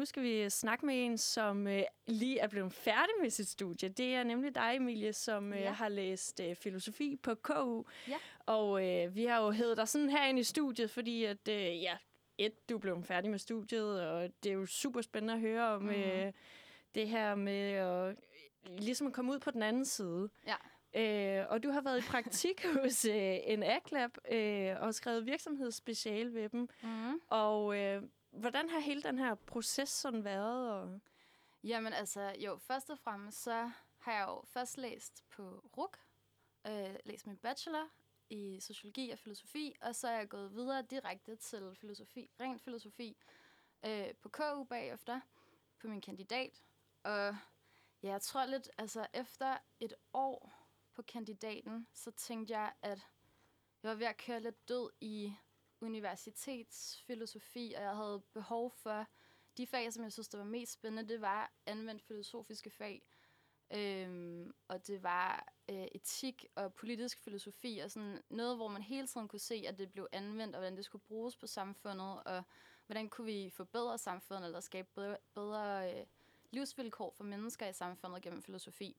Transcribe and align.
nu 0.00 0.06
skal 0.06 0.22
vi 0.22 0.50
snakke 0.50 0.86
med 0.86 1.04
en, 1.04 1.18
som 1.18 1.66
øh, 1.66 1.82
lige 2.06 2.38
er 2.38 2.48
blevet 2.48 2.72
færdig 2.72 3.14
med 3.22 3.30
sit 3.30 3.48
studie. 3.48 3.88
Det 3.88 4.14
er 4.14 4.22
nemlig 4.24 4.54
dig, 4.54 4.72
Emilie, 4.76 5.12
som 5.12 5.52
øh, 5.52 5.60
Ja. 5.60 5.70
har 5.72 5.88
læst 5.88 6.40
øh, 6.40 6.54
filosofi 6.56 7.16
på 7.22 7.34
KU. 7.34 7.82
Ja. 8.08 8.16
Og 8.46 8.86
øh, 8.88 9.14
vi 9.16 9.24
har 9.24 9.44
jo 9.44 9.50
hævet 9.50 9.76
dig 9.76 9.88
sådan 9.88 10.10
her 10.10 10.26
ind 10.26 10.38
i 10.38 10.42
studiet, 10.42 10.90
fordi 10.90 11.24
at, 11.24 11.48
øh, 11.48 11.82
ja, 11.82 11.96
et, 12.38 12.68
du 12.70 12.78
blevet 12.78 13.04
færdig 13.06 13.30
med 13.30 13.38
studiet, 13.38 14.08
og 14.08 14.30
det 14.42 14.50
er 14.50 14.54
jo 14.54 14.66
super 14.66 15.00
spændende 15.00 15.34
at 15.34 15.40
høre 15.40 15.68
om 15.68 15.82
Mhm. 15.82 15.90
øh, 15.94 16.32
det 16.94 17.08
her 17.08 17.34
med 17.34 17.72
at 17.72 18.16
ligesom 18.78 19.06
at 19.06 19.12
komme 19.12 19.32
ud 19.32 19.38
på 19.38 19.50
den 19.50 19.62
anden 19.62 19.84
side. 19.84 20.28
Ja. 20.46 20.54
Øh, 21.40 21.46
og 21.50 21.62
du 21.62 21.70
har 21.70 21.80
været 21.80 21.98
i 21.98 22.06
praktik 22.08 22.64
hos 22.82 23.04
øh, 23.04 23.36
en 23.44 23.62
A-Lab 23.62 24.10
øh, 24.32 24.82
og 24.82 24.94
skrevet 24.94 25.26
virksomhedsspeciale 25.26 26.34
ved 26.34 26.48
dem. 26.48 26.68
Mm. 26.82 27.20
Og 27.30 27.76
øh, 27.78 28.02
hvordan 28.30 28.68
har 28.68 28.78
hele 28.80 29.02
den 29.02 29.18
her 29.18 29.34
proces 29.34 29.88
sådan 29.88 30.24
været? 30.24 30.70
Og... 30.70 31.00
Jamen 31.64 31.92
altså, 31.92 32.34
jo, 32.38 32.56
først 32.56 32.90
og 32.90 32.98
fremmest, 32.98 33.42
så 33.42 33.70
har 33.98 34.12
jeg 34.12 34.26
jo 34.28 34.42
først 34.46 34.78
læst 34.78 35.24
på 35.30 35.64
RUK, 35.76 35.98
øh, 36.66 36.96
læst 37.04 37.26
min 37.26 37.36
bachelor 37.36 37.88
i 38.30 38.60
sociologi 38.60 39.10
og 39.10 39.18
filosofi, 39.18 39.74
og 39.80 39.94
så 39.94 40.08
er 40.08 40.18
jeg 40.18 40.28
gået 40.28 40.54
videre 40.54 40.82
direkte 40.82 41.36
til 41.36 41.74
filosofi, 41.74 42.30
ren 42.40 42.58
filosofi, 42.58 43.16
øh, 43.86 44.14
på 44.22 44.28
KU 44.28 44.64
bagefter, 44.64 45.20
på 45.80 45.88
min 45.88 46.00
kandidat. 46.00 46.62
Og 47.02 47.36
ja, 48.02 48.10
jeg 48.10 48.22
tror 48.22 48.46
lidt, 48.46 48.70
altså 48.78 49.06
efter 49.12 49.58
et 49.80 49.94
år 50.12 50.52
på 50.94 51.02
kandidaten, 51.02 51.86
så 51.92 52.10
tænkte 52.10 52.54
jeg, 52.54 52.72
at 52.82 52.98
jeg 53.82 53.88
var 53.88 53.94
ved 53.94 54.06
at 54.06 54.16
køre 54.16 54.40
lidt 54.40 54.68
død 54.68 54.90
i 55.00 55.34
universitetsfilosofi, 55.82 57.74
og 57.76 57.82
jeg 57.82 57.96
havde 57.96 58.22
behov 58.32 58.70
for 58.70 59.06
de 59.56 59.66
fag, 59.66 59.92
som 59.92 60.04
jeg 60.04 60.12
synes, 60.12 60.28
der 60.28 60.38
var 60.38 60.44
mest 60.44 60.72
spændende, 60.72 61.12
det 61.12 61.20
var 61.20 61.52
anvendt 61.66 62.02
filosofiske 62.02 62.70
fag. 62.70 63.02
Øhm, 63.74 64.54
og 64.68 64.86
det 64.86 65.02
var 65.02 65.52
øh, 65.68 65.86
etik 65.92 66.46
og 66.54 66.74
politisk 66.74 67.20
filosofi, 67.20 67.80
og 67.84 67.90
sådan 67.90 68.22
noget, 68.28 68.56
hvor 68.56 68.68
man 68.68 68.82
hele 68.82 69.06
tiden 69.06 69.28
kunne 69.28 69.40
se, 69.40 69.64
at 69.68 69.78
det 69.78 69.92
blev 69.92 70.08
anvendt, 70.12 70.54
og 70.54 70.60
hvordan 70.60 70.76
det 70.76 70.84
skulle 70.84 71.04
bruges 71.08 71.36
på 71.36 71.46
samfundet, 71.46 72.22
og 72.22 72.42
hvordan 72.86 73.08
kunne 73.08 73.24
vi 73.24 73.50
forbedre 73.50 73.98
samfundet, 73.98 74.44
eller 74.44 74.60
skabe 74.60 74.88
bedre, 74.94 75.16
bedre 75.34 75.94
øh, 75.94 76.06
livsvilkår 76.50 77.10
for 77.10 77.24
mennesker 77.24 77.68
i 77.68 77.72
samfundet 77.72 78.22
gennem 78.22 78.42
filosofi. 78.42 78.96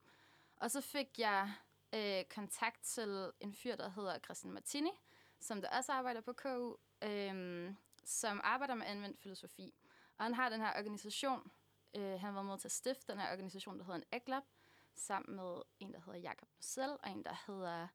Og 0.55 0.71
så 0.71 0.81
fik 0.81 1.19
jeg 1.19 1.53
øh, 1.93 2.23
kontakt 2.23 2.83
til 2.83 3.31
en 3.39 3.53
fyr, 3.53 3.75
der 3.75 3.89
hedder 3.89 4.19
Christian 4.19 4.53
Martini, 4.53 4.91
som 5.41 5.61
der 5.61 5.69
også 5.69 5.91
arbejder 5.91 6.21
på 6.21 6.33
KU, 6.33 6.75
øh, 7.01 7.73
som 8.03 8.41
arbejder 8.43 8.75
med 8.75 8.85
anvendt 8.85 9.19
filosofi. 9.19 9.73
Og 10.17 10.25
han 10.25 10.33
har 10.33 10.49
den 10.49 10.61
her 10.61 10.77
organisation, 10.77 11.51
øh, 11.95 12.01
han 12.01 12.19
har 12.19 12.31
været 12.31 12.45
med 12.45 12.57
til 12.57 12.67
at 12.67 12.71
stifte 12.71 13.11
den 13.11 13.21
her 13.21 13.31
organisation, 13.31 13.77
der 13.77 13.83
hedder 13.85 13.99
en 13.99 14.05
EGLAB, 14.11 14.43
sammen 14.95 15.35
med 15.35 15.61
en, 15.79 15.93
der 15.93 15.99
hedder 16.05 16.19
Jakob 16.19 16.49
Nussel, 16.57 16.97
og 17.03 17.09
en, 17.09 17.23
der 17.23 17.43
hedder 17.47 17.87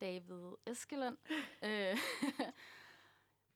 David 0.00 0.54
Eskelund, 0.66 1.16
øh, 1.62 1.98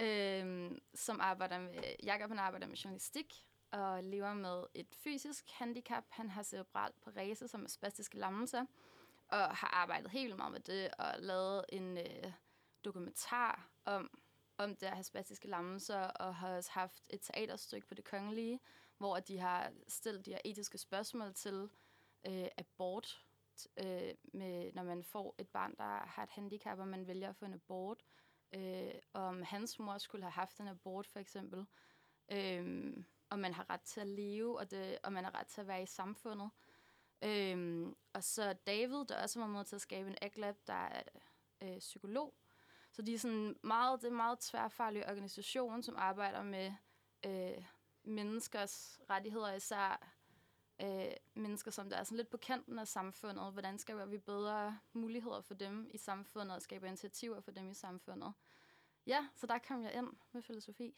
øh, 0.07 0.71
som 0.95 1.21
arbejder 1.21 1.59
med, 1.59 1.83
Jakob 2.03 2.31
han 2.31 2.39
arbejder 2.39 2.67
med 2.67 2.77
journalistik, 2.77 3.47
og 3.71 4.05
lever 4.05 4.35
med 4.35 4.65
et 4.75 4.95
fysisk 4.95 5.51
handicap. 5.51 6.05
Han 6.09 6.31
har 6.31 6.43
cerebral 6.43 6.93
parese, 7.05 7.49
som 7.49 7.65
er 7.65 7.69
spastiske 7.69 8.19
lammelser, 8.19 8.67
og 9.29 9.57
har 9.57 9.69
arbejdet 9.69 10.11
helt 10.11 10.25
vildt 10.25 10.37
meget 10.37 10.53
med 10.53 10.61
det, 10.61 10.95
og 10.99 11.15
lavet 11.19 11.65
en 11.69 11.99
øh, 11.99 12.33
dokumentar 12.85 13.71
om, 13.85 14.19
om 14.59 14.77
det 14.77 14.89
her 14.89 15.03
spastiske 15.03 15.49
lammelser, 15.49 16.01
og 16.01 16.35
har 16.35 16.57
også 16.57 16.71
haft 16.71 17.07
et 17.11 17.21
teaterstykke 17.21 17.87
på 17.87 17.95
det 17.95 18.05
kongelige, 18.05 18.61
hvor 18.99 19.21
de 19.21 19.39
har 19.39 19.73
stillet 19.89 20.27
de 20.27 20.31
her 20.31 20.41
etiske 20.45 20.79
spørgsmål 20.79 21.35
til 21.35 21.69
øh, 22.27 22.49
abort, 22.59 23.25
øh, 23.77 24.15
med, 24.33 24.73
når 24.73 24.83
man 24.83 25.05
får 25.05 25.35
et 25.39 25.49
barn, 25.49 25.75
der 25.77 26.07
har 26.07 26.23
et 26.23 26.31
handicap, 26.31 26.79
og 26.79 26.89
man 26.89 27.07
vælger 27.07 27.29
at 27.29 27.37
få 27.37 27.45
en 27.45 27.55
abort. 27.55 28.05
Øh, 28.55 28.95
om 29.13 29.43
hans 29.43 29.79
mor 29.79 29.99
skulle 29.99 30.23
have 30.23 30.33
haft 30.33 30.61
en 30.61 30.69
abort, 30.69 31.07
for 31.07 31.19
eksempel. 31.19 31.67
Øh, 32.33 32.97
og 33.31 33.39
man 33.39 33.55
har 33.55 33.71
ret 33.71 33.81
til 33.81 34.01
at 34.01 34.07
leve, 34.07 34.59
og, 34.59 34.71
det, 34.71 34.99
og 35.03 35.13
man 35.13 35.25
har 35.25 35.35
ret 35.41 35.47
til 35.47 35.61
at 35.61 35.67
være 35.67 35.83
i 35.83 35.87
samfundet. 35.87 36.51
Øhm, 37.25 37.97
og 38.13 38.25
så 38.25 38.53
David, 38.67 39.05
der 39.05 39.23
også 39.23 39.41
var 39.41 39.47
med 39.47 39.65
til 39.65 39.75
at 39.75 39.83
skabe 39.83 40.09
en 40.09 40.19
AgLab, 40.23 40.57
der 40.67 40.73
er 40.73 41.03
øh, 41.63 41.79
psykolog. 41.79 42.35
Så 42.93 43.03
de 43.03 43.15
er 43.15 43.19
sådan 43.19 43.57
meget, 43.63 44.01
det 44.01 44.07
er 44.07 44.11
en 44.11 44.17
meget 44.17 44.39
tværfaglig 44.39 45.07
organisation, 45.07 45.83
som 45.83 45.95
arbejder 45.99 46.43
med 46.43 46.73
øh, 47.27 47.65
menneskers 48.05 49.01
rettigheder, 49.11 49.53
især 49.53 50.15
øh, 50.83 51.13
mennesker, 51.35 51.71
som 51.71 51.91
der 51.91 51.97
er 51.97 52.05
sådan 52.05 52.17
lidt 52.17 52.31
på 52.31 52.37
kanten 52.37 52.79
af 52.79 52.89
samfundet. 52.89 53.53
Hvordan 53.53 53.79
skaber 53.79 54.07
vi 54.07 54.19
bedre 54.19 54.79
muligheder 54.93 55.41
for 55.41 55.55
dem 55.55 55.91
i 55.91 55.99
samfundet, 55.99 56.57
og 56.57 56.63
skaber 56.63 56.87
initiativer 56.87 57.41
for 57.41 57.51
dem 57.51 57.71
i 57.71 57.75
samfundet. 57.75 58.33
Ja, 59.07 59.27
så 59.35 59.47
der 59.47 59.59
kom 59.59 59.83
jeg 59.83 59.95
ind 59.95 60.09
med 60.33 60.43
filosofi. 60.43 60.95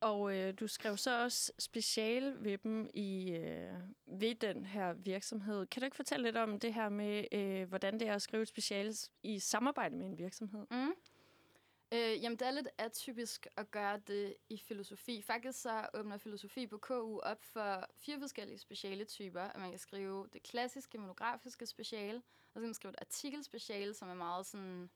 Og 0.00 0.36
øh, 0.36 0.54
du 0.60 0.66
skrev 0.66 0.96
så 0.96 1.22
også 1.22 1.52
speciale 1.58 2.36
ved 2.44 2.58
dem 2.58 2.90
i 2.94 3.30
øh, 3.30 3.74
ved 4.06 4.34
den 4.34 4.64
her 4.64 4.92
virksomhed. 4.92 5.66
Kan 5.66 5.80
du 5.80 5.84
ikke 5.84 5.96
fortælle 5.96 6.26
lidt 6.26 6.36
om 6.36 6.60
det 6.60 6.74
her 6.74 6.88
med, 6.88 7.24
øh, 7.32 7.68
hvordan 7.68 8.00
det 8.00 8.08
er 8.08 8.14
at 8.14 8.22
skrive 8.22 8.42
et 8.42 8.48
speciale 8.48 8.94
i 9.22 9.38
samarbejde 9.38 9.96
med 9.96 10.06
en 10.06 10.18
virksomhed? 10.18 10.66
Mm. 10.70 10.92
Øh, 11.92 12.22
jamen, 12.22 12.38
det 12.38 12.46
er 12.46 12.50
lidt 12.50 12.68
atypisk 12.78 13.46
at 13.56 13.70
gøre 13.70 13.98
det 14.06 14.36
i 14.48 14.58
filosofi. 14.58 15.22
Faktisk 15.22 15.62
så 15.62 15.88
åbner 15.94 16.18
filosofi 16.18 16.66
på 16.66 16.78
KU 16.78 17.20
op 17.20 17.44
for 17.44 17.86
fire 17.94 18.18
forskellige 18.18 18.58
specialetyper. 18.58 19.40
At 19.40 19.60
man 19.60 19.70
kan 19.70 19.78
skrive 19.78 20.28
det 20.32 20.42
klassiske 20.42 20.98
monografiske 20.98 21.66
speciale, 21.66 22.18
og 22.18 22.52
så 22.52 22.60
kan 22.60 22.62
man 22.62 22.74
skrive 22.74 22.92
et 22.92 22.98
artikelspeciale, 23.00 23.94
som 23.94 24.08
er 24.08 24.14
meget 24.14 24.46
sådan 24.46 24.90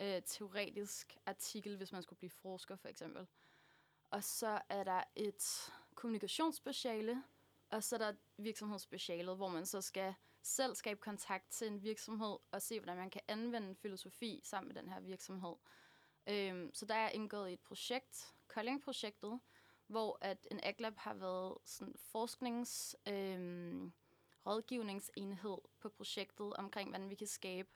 øh, 0.00 0.22
teoretisk 0.26 1.16
artikel, 1.26 1.76
hvis 1.76 1.92
man 1.92 2.02
skulle 2.02 2.18
blive 2.18 2.30
forsker 2.30 2.76
for 2.76 2.88
eksempel. 2.88 3.26
Og 4.10 4.24
så 4.24 4.60
er 4.68 4.84
der 4.84 5.02
et 5.16 5.72
kommunikationsspeciale, 5.94 7.22
og 7.70 7.82
så 7.82 7.96
er 7.96 7.98
der 7.98 8.12
virksomhedsspecialet, 8.36 9.36
hvor 9.36 9.48
man 9.48 9.66
så 9.66 9.80
skal 9.80 10.14
selv 10.42 10.74
skabe 10.74 11.00
kontakt 11.00 11.50
til 11.50 11.66
en 11.66 11.82
virksomhed 11.82 12.36
og 12.50 12.62
se, 12.62 12.80
hvordan 12.80 12.96
man 12.96 13.10
kan 13.10 13.20
anvende 13.28 13.74
filosofi 13.74 14.40
sammen 14.44 14.72
med 14.72 14.82
den 14.82 14.92
her 14.92 15.00
virksomhed. 15.00 15.54
Øhm, 16.28 16.70
så 16.74 16.86
der 16.86 16.94
er 16.94 17.02
jeg 17.02 17.14
indgået 17.14 17.50
i 17.50 17.52
et 17.52 17.60
projekt, 17.60 18.34
Kolding-projektet, 18.48 19.40
hvor 19.86 20.18
at 20.20 20.46
en 20.50 20.60
AgLab 20.62 20.96
har 20.96 21.14
været 21.14 21.58
sådan 21.64 21.94
forsknings 21.96 22.96
øhm, 23.08 23.92
rådgivningsenhed 24.46 25.58
på 25.80 25.88
projektet 25.88 26.54
omkring, 26.54 26.88
hvordan 26.88 27.10
vi 27.10 27.14
kan 27.14 27.26
skabe 27.26 27.68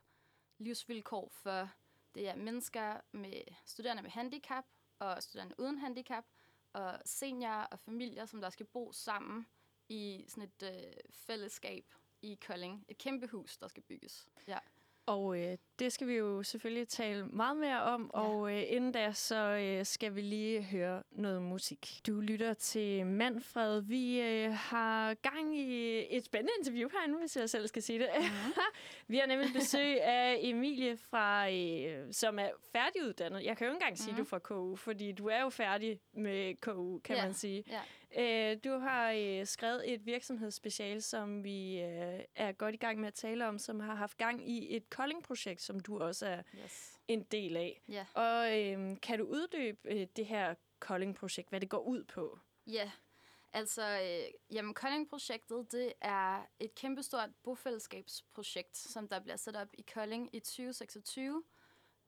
livsvilkår 0.58 1.28
for 1.28 1.68
det 2.14 2.28
er 2.28 2.36
mennesker 2.36 3.00
med 3.12 3.42
studerende 3.64 4.02
med 4.02 4.10
handicap 4.10 4.64
og 4.98 5.22
studerende 5.22 5.54
uden 5.58 5.78
handicap 5.78 6.24
og 6.72 7.00
seniorer 7.04 7.64
og 7.64 7.78
familier, 7.78 8.26
som 8.26 8.40
der 8.40 8.50
skal 8.50 8.66
bo 8.66 8.92
sammen 8.92 9.46
i 9.88 10.24
sådan 10.28 10.42
et 10.42 10.62
øh, 10.62 10.92
fællesskab 11.10 11.94
i 12.22 12.38
Kolding. 12.46 12.84
Et 12.88 12.98
kæmpe 12.98 13.26
hus, 13.26 13.58
der 13.58 13.68
skal 13.68 13.82
bygges. 13.82 14.28
Ja. 14.46 14.58
Og 15.10 15.38
øh, 15.38 15.56
det 15.78 15.92
skal 15.92 16.06
vi 16.06 16.14
jo 16.14 16.42
selvfølgelig 16.42 16.88
tale 16.88 17.26
meget 17.26 17.56
mere 17.56 17.82
om, 17.82 18.10
ja. 18.14 18.20
og 18.20 18.52
øh, 18.52 18.62
inden 18.68 18.92
da, 18.92 19.12
så 19.12 19.36
øh, 19.36 19.86
skal 19.86 20.14
vi 20.14 20.20
lige 20.20 20.62
høre 20.62 21.02
noget 21.10 21.42
musik. 21.42 22.00
Du 22.06 22.20
lytter 22.20 22.54
til 22.54 23.06
Manfred. 23.06 23.80
Vi 23.80 24.20
øh, 24.20 24.52
har 24.52 25.14
gang 25.14 25.58
i 25.58 26.06
et 26.16 26.24
spændende 26.24 26.52
interview 26.58 26.88
herinde, 26.92 27.18
hvis 27.18 27.36
jeg 27.36 27.50
selv 27.50 27.66
skal 27.68 27.82
sige 27.82 27.98
det. 27.98 28.08
Mm-hmm. 28.18 28.52
vi 29.08 29.16
har 29.16 29.26
nemlig 29.26 29.52
besøg 29.52 30.02
af 30.02 30.38
Emilie, 30.42 30.96
fra, 30.96 31.50
øh, 31.50 32.12
som 32.12 32.38
er 32.38 32.48
færdiguddannet. 32.72 33.44
Jeg 33.44 33.56
kan 33.56 33.66
jo 33.66 33.72
ikke 33.72 33.82
engang 33.82 33.98
sige, 33.98 34.12
mm-hmm. 34.12 34.16
du 34.16 34.22
er 34.26 34.28
fra 34.28 34.38
KU, 34.38 34.76
fordi 34.76 35.12
du 35.12 35.26
er 35.26 35.40
jo 35.40 35.48
færdig 35.48 36.00
med 36.12 36.54
KU, 36.60 36.98
kan 36.98 37.16
Ja. 37.16 37.24
man 37.24 37.34
sige. 37.34 37.64
Ja. 37.70 37.80
Øh, 38.18 38.56
du 38.64 38.78
har 38.78 39.12
øh, 39.16 39.46
skrevet 39.46 39.92
et 39.94 40.06
virksomhedsspecial, 40.06 41.02
som 41.02 41.44
vi 41.44 41.80
øh, 41.80 42.20
er 42.50 42.56
godt 42.56 42.74
i 42.74 42.78
gang 42.78 43.00
med 43.00 43.08
at 43.08 43.14
tale 43.14 43.48
om, 43.48 43.58
som 43.58 43.80
har 43.80 43.94
haft 43.94 44.16
gang 44.18 44.48
i 44.50 44.76
et 44.76 44.90
Kolding-projekt, 44.90 45.62
som 45.62 45.80
du 45.80 45.98
også 46.00 46.26
er 46.26 46.42
Yes. 46.64 46.98
en 47.08 47.22
del 47.22 47.56
af. 47.56 47.82
Ja. 47.88 48.06
Og 48.14 48.58
øh, 48.60 49.00
kan 49.02 49.18
du 49.18 49.24
uddybe 49.24 49.78
øh, 49.84 50.06
det 50.16 50.26
her 50.26 50.54
Kolding-projekt, 50.80 51.48
hvad 51.48 51.60
det 51.60 51.68
går 51.70 51.78
ud 51.82 52.04
på? 52.04 52.38
Ja, 52.66 52.90
altså, 53.52 53.82
øh, 54.02 54.54
jamen 54.56 54.74
Kolding-projektet, 54.74 55.72
det 55.72 55.92
er 56.00 56.46
et 56.60 56.74
kæmpestort 56.74 57.30
bofællesskabsprojekt, 57.42 58.76
som 58.76 59.08
der 59.08 59.20
bliver 59.20 59.36
sat 59.36 59.56
op 59.56 59.68
i 59.78 59.84
Kolding 59.94 60.34
i 60.36 60.40
2026. 60.40 61.44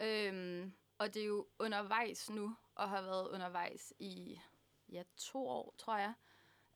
Øhm, 0.00 0.72
og 0.98 1.14
det 1.14 1.22
er 1.22 1.26
jo 1.26 1.46
undervejs 1.58 2.30
nu, 2.30 2.56
og 2.74 2.88
har 2.88 3.02
været 3.02 3.28
undervejs 3.28 3.92
i 3.98 4.40
ja, 4.88 5.02
to 5.16 5.48
år, 5.48 5.74
tror 5.78 5.98
jeg. 5.98 6.12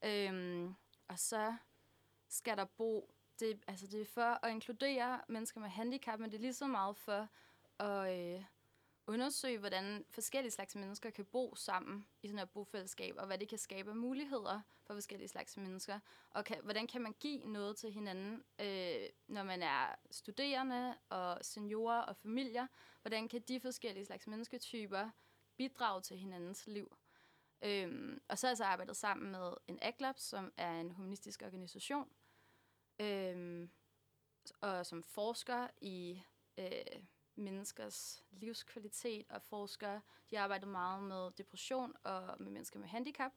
Øhm, 0.04 0.74
og 1.08 1.19
så 1.19 1.54
skal 2.28 2.56
der 2.56 2.64
bo, 2.64 3.10
det, 3.40 3.60
altså 3.66 3.86
det 3.86 4.00
er 4.00 4.04
for 4.04 4.44
at 4.44 4.50
inkludere 4.50 5.20
mennesker 5.28 5.60
med 5.60 5.68
handicap, 5.68 6.20
men 6.20 6.30
det 6.30 6.36
er 6.36 6.40
lige 6.40 6.54
så 6.54 6.66
meget 6.66 6.96
for 6.96 7.28
at 7.78 8.34
øh, 8.34 8.44
undersøge, 9.06 9.58
hvordan 9.58 10.04
forskellige 10.10 10.50
slags 10.50 10.76
mennesker 10.76 11.10
kan 11.10 11.24
bo 11.24 11.54
sammen 11.54 12.06
i 12.22 12.28
sådan 12.28 12.42
et 12.42 12.50
bofællesskab, 12.50 13.14
og 13.18 13.26
hvad 13.26 13.38
det 13.38 13.48
kan 13.48 13.58
skabe 13.58 13.90
af 13.90 13.96
muligheder 13.96 14.60
for 14.82 14.94
forskellige 14.94 15.28
slags 15.28 15.56
mennesker, 15.56 15.98
og 16.30 16.44
kan, 16.44 16.56
hvordan 16.62 16.86
kan 16.86 17.02
man 17.02 17.14
give 17.20 17.44
noget 17.44 17.76
til 17.76 17.92
hinanden, 17.92 18.44
øh, 18.60 19.08
når 19.28 19.42
man 19.42 19.62
er 19.62 19.94
studerende 20.10 20.94
og 21.08 21.38
seniorer 21.42 22.00
og 22.00 22.16
familier, 22.16 22.66
hvordan 23.02 23.28
kan 23.28 23.40
de 23.40 23.60
forskellige 23.60 24.06
slags 24.06 24.26
mennesketyper 24.26 25.10
bidrage 25.56 26.00
til 26.00 26.16
hinandens 26.16 26.66
liv. 26.66 26.96
Øhm, 27.62 28.20
og 28.28 28.38
så 28.38 28.46
har 28.46 28.50
jeg 28.50 28.56
så 28.56 28.64
arbejdet 28.64 28.96
sammen 28.96 29.32
med 29.32 29.52
en 29.68 29.78
ACLAB, 29.82 30.18
som 30.18 30.52
er 30.56 30.80
en 30.80 30.90
humanistisk 30.90 31.42
organisation, 31.42 32.08
øhm, 33.00 33.70
og 34.60 34.87
som 34.87 35.02
forsker 35.02 35.69
i 35.81 36.22
øh, 36.58 37.02
menneskers 37.34 38.25
livskvalitet 38.31 39.26
og 39.31 39.43
forsker. 39.43 40.00
De 40.31 40.37
har 40.37 40.43
arbejdet 40.43 40.69
meget 40.69 41.02
med 41.02 41.31
depression 41.38 41.94
og 42.02 42.37
med 42.38 42.50
mennesker 42.50 42.78
med 42.78 42.88
handicap. 42.88 43.32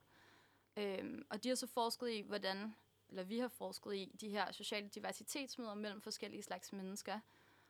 Øhm, 0.77 1.25
og 1.29 1.43
de 1.43 1.49
har 1.49 1.55
så 1.55 1.67
forsket 1.67 2.09
i, 2.09 2.21
hvordan, 2.21 2.75
eller 3.09 3.23
vi 3.23 3.39
har 3.39 3.47
forsket 3.47 3.95
i, 3.95 4.15
de 4.21 4.29
her 4.29 4.51
sociale 4.51 4.87
diversitetsmøder 4.87 5.73
mellem 5.73 6.01
forskellige 6.01 6.43
slags 6.43 6.73
mennesker, 6.73 7.19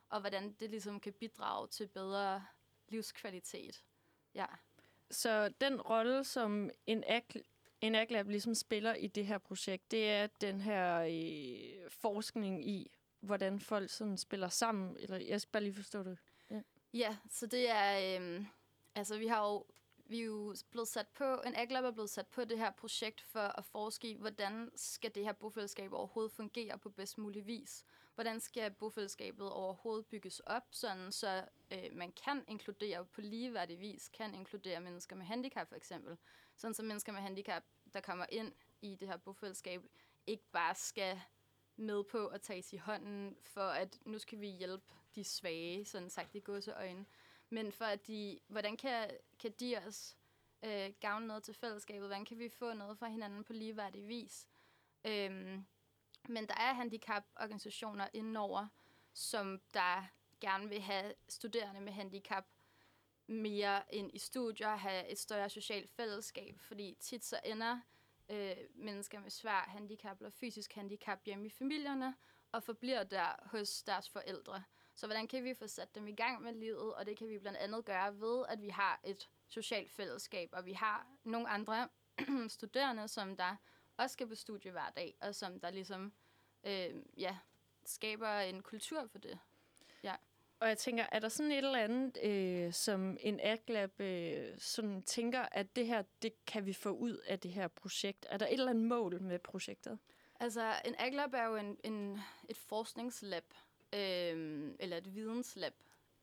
og 0.09 0.19
hvordan 0.19 0.55
det 0.59 0.69
ligesom 0.69 0.99
kan 0.99 1.13
bidrage 1.13 1.67
til 1.67 1.87
bedre 1.87 2.45
livskvalitet. 2.87 3.83
Ja. 4.33 4.45
Så 5.11 5.53
den 5.61 5.81
rolle, 5.81 6.23
som 6.23 6.69
en 6.87 7.03
en 7.81 7.95
ACLAB 7.95 8.27
ligesom 8.27 8.55
spiller 8.55 8.93
i 8.93 9.07
det 9.07 9.25
her 9.25 9.37
projekt, 9.37 9.91
det 9.91 10.09
er 10.09 10.27
den 10.27 10.61
her 10.61 10.99
øh, 10.99 11.89
forskning 11.89 12.67
i, 12.67 12.91
hvordan 13.19 13.59
folk 13.59 13.89
sådan 13.89 14.17
spiller 14.17 14.49
sammen. 14.49 14.97
Eller 14.99 15.17
jeg 15.17 15.41
skal 15.41 15.51
bare 15.51 15.63
lige 15.63 15.75
forstå 15.75 16.03
det. 16.03 16.17
Ja, 16.51 16.61
ja 16.93 17.17
så 17.29 17.47
det 17.47 17.69
er... 17.69 18.19
Øh, 18.21 18.45
altså, 18.95 19.17
vi 19.17 19.27
har 19.27 19.51
jo 19.51 19.65
vi 20.09 20.19
er 20.19 20.25
jo 20.25 20.55
blevet 20.71 20.87
sat 20.87 21.07
på, 21.07 21.41
en 21.45 21.55
aglab 21.55 21.83
er 21.83 21.91
blevet 21.91 22.09
sat 22.09 22.27
på 22.27 22.43
det 22.43 22.57
her 22.57 22.71
projekt 22.71 23.21
for 23.21 23.39
at 23.39 23.65
forske 23.65 24.09
i, 24.09 24.17
hvordan 24.17 24.71
skal 24.75 25.15
det 25.15 25.23
her 25.23 25.33
bofællesskab 25.33 25.93
overhovedet 25.93 26.31
fungere 26.31 26.77
på 26.77 26.89
bedst 26.89 27.17
mulig 27.17 27.47
vis. 27.47 27.83
Hvordan 28.19 28.39
skal 28.39 28.71
bofællesskabet 28.71 29.51
overhovedet 29.51 30.05
bygges 30.05 30.39
op, 30.39 30.63
sådan 30.71 31.11
så 31.11 31.45
øh, 31.71 31.95
man 31.95 32.11
kan 32.11 32.43
inkludere 32.47 33.05
på 33.05 33.21
ligeværdig 33.21 33.79
vis, 33.79 34.09
kan 34.09 34.35
inkludere 34.35 34.79
mennesker 34.79 35.15
med 35.15 35.25
handicap 35.25 35.67
for 35.67 35.75
eksempel. 35.75 36.17
Sådan 36.55 36.73
så 36.73 36.83
mennesker 36.83 37.11
med 37.11 37.21
handicap, 37.21 37.63
der 37.93 38.01
kommer 38.01 38.25
ind 38.29 38.53
i 38.81 38.95
det 38.95 39.07
her 39.07 39.17
bofællesskab, 39.17 39.83
ikke 40.27 40.43
bare 40.51 40.75
skal 40.75 41.21
med 41.75 42.03
på 42.03 42.27
at 42.27 42.41
tage 42.41 42.63
i 42.71 42.77
hånden, 42.77 43.37
for 43.43 43.67
at 43.69 43.99
nu 44.05 44.19
skal 44.19 44.39
vi 44.39 44.47
hjælpe 44.47 44.93
de 45.15 45.23
svage, 45.23 45.85
sådan 45.85 46.09
sagt 46.09 46.35
i 46.35 46.39
godseøjne. 46.39 47.05
Men 47.49 47.71
for 47.71 47.85
at 47.85 48.07
de, 48.07 48.39
hvordan 48.47 48.77
kan, 48.77 49.09
kan 49.39 49.51
de 49.59 49.77
også 49.85 50.15
øh, 50.63 50.93
gavne 50.99 51.27
noget 51.27 51.43
til 51.43 51.53
fællesskabet? 51.53 52.01
Hvordan 52.07 52.25
kan 52.25 52.39
vi 52.39 52.49
få 52.49 52.73
noget 52.73 52.97
fra 52.97 53.07
hinanden 53.07 53.43
på 53.43 53.53
ligeværdig 53.53 54.07
vis? 54.07 54.47
Øhm, 55.05 55.65
men 56.29 56.47
der 56.47 56.53
er 56.53 56.73
handicaporganisationer 56.73 58.07
indenover, 58.13 58.67
som 59.13 59.61
der 59.73 60.07
gerne 60.41 60.69
vil 60.69 60.81
have 60.81 61.13
studerende 61.29 61.81
med 61.81 61.93
handicap 61.93 62.45
mere 63.27 63.81
ind 63.89 64.11
i 64.13 64.19
studier, 64.19 64.75
have 64.75 65.07
et 65.07 65.19
større 65.19 65.49
socialt 65.49 65.89
fællesskab, 65.89 66.59
fordi 66.59 66.97
tit 66.99 67.25
så 67.25 67.39
ender 67.45 67.79
øh, 68.29 68.57
mennesker 68.75 69.19
med 69.19 69.29
svær 69.29 69.65
handicap 69.67 70.17
eller 70.19 70.29
fysisk 70.29 70.73
handicap 70.73 71.19
hjemme 71.25 71.45
i 71.45 71.49
familierne, 71.49 72.15
og 72.51 72.63
forbliver 72.63 73.03
der 73.03 73.27
hos 73.45 73.83
deres 73.83 74.09
forældre. 74.09 74.63
Så 74.95 75.07
hvordan 75.07 75.27
kan 75.27 75.43
vi 75.43 75.53
få 75.53 75.67
sat 75.67 75.95
dem 75.95 76.07
i 76.07 76.15
gang 76.15 76.41
med 76.41 76.53
livet? 76.53 76.93
Og 76.95 77.05
det 77.05 77.17
kan 77.17 77.27
vi 77.27 77.39
blandt 77.39 77.57
andet 77.57 77.85
gøre 77.85 78.19
ved, 78.19 78.45
at 78.49 78.61
vi 78.61 78.69
har 78.69 78.99
et 79.03 79.29
socialt 79.47 79.91
fællesskab, 79.91 80.49
og 80.53 80.65
vi 80.65 80.73
har 80.73 81.07
nogle 81.23 81.49
andre 81.49 81.89
studerende, 82.49 83.07
som 83.07 83.37
der 83.37 83.55
også 83.99 84.13
skal 84.13 84.27
på 84.27 84.35
studie 84.35 84.71
hver 84.71 84.89
dag, 84.95 85.15
og 85.21 85.35
som 85.35 85.59
der 85.59 85.69
ligesom 85.69 86.13
øh, 86.63 86.95
ja, 87.17 87.37
skaber 87.85 88.39
en 88.39 88.61
kultur 88.61 89.07
for 89.11 89.17
det. 89.17 89.39
Ja. 90.03 90.15
Og 90.59 90.67
jeg 90.67 90.77
tænker, 90.77 91.05
er 91.11 91.19
der 91.19 91.29
sådan 91.29 91.51
et 91.51 91.57
eller 91.57 91.79
andet, 91.79 92.17
øh, 92.23 92.73
som 92.73 93.17
en 93.19 93.39
AdLab 93.43 93.99
øh, 93.99 94.55
sådan 94.57 95.01
tænker, 95.01 95.41
at 95.51 95.75
det 95.75 95.87
her, 95.87 96.03
det 96.21 96.45
kan 96.45 96.65
vi 96.65 96.73
få 96.73 96.89
ud 96.89 97.17
af 97.17 97.39
det 97.39 97.51
her 97.51 97.67
projekt? 97.67 98.25
Er 98.29 98.37
der 98.37 98.45
et 98.45 98.53
eller 98.53 98.69
andet 98.69 98.85
mål 98.85 99.21
med 99.21 99.39
projektet? 99.39 99.99
Altså, 100.39 100.73
en 100.85 100.95
AgLab 100.97 101.33
er 101.33 101.45
jo 101.45 101.55
en, 101.55 101.77
en, 101.83 102.19
et 102.49 102.57
forskningslab, 102.57 103.53
øh, 103.93 104.71
eller 104.79 104.97
et 104.97 105.15
videnslab. 105.15 105.73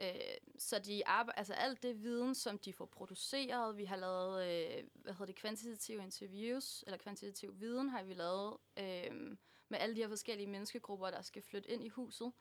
Øh, 0.01 0.37
så 0.59 0.79
de 0.79 1.07
arbejder, 1.07 1.39
altså 1.39 1.55
alt 1.55 1.83
det 1.83 2.03
viden, 2.03 2.35
som 2.35 2.59
de 2.59 2.73
får 2.73 2.87
produceret, 2.87 3.77
vi 3.77 3.85
har 3.85 3.97
lavet, 3.97 4.47
øh, 4.47 4.85
hvad 4.95 5.13
hedder 5.13 5.27
det, 5.27 5.35
kvantitative 5.35 6.03
interviews, 6.03 6.83
eller 6.87 6.99
kvantitativ 6.99 7.61
viden 7.61 7.89
har 7.89 8.03
vi 8.03 8.15
lavet, 8.15 8.57
øh, 8.77 9.37
med 9.69 9.79
alle 9.79 9.97
de 9.97 10.01
her 10.01 10.09
forskellige 10.09 10.47
menneskegrupper, 10.47 11.11
der 11.11 11.23
skal 11.23 11.43
flytte 11.43 11.71
ind 11.71 11.85
i 11.85 11.89
huset. 11.89 12.33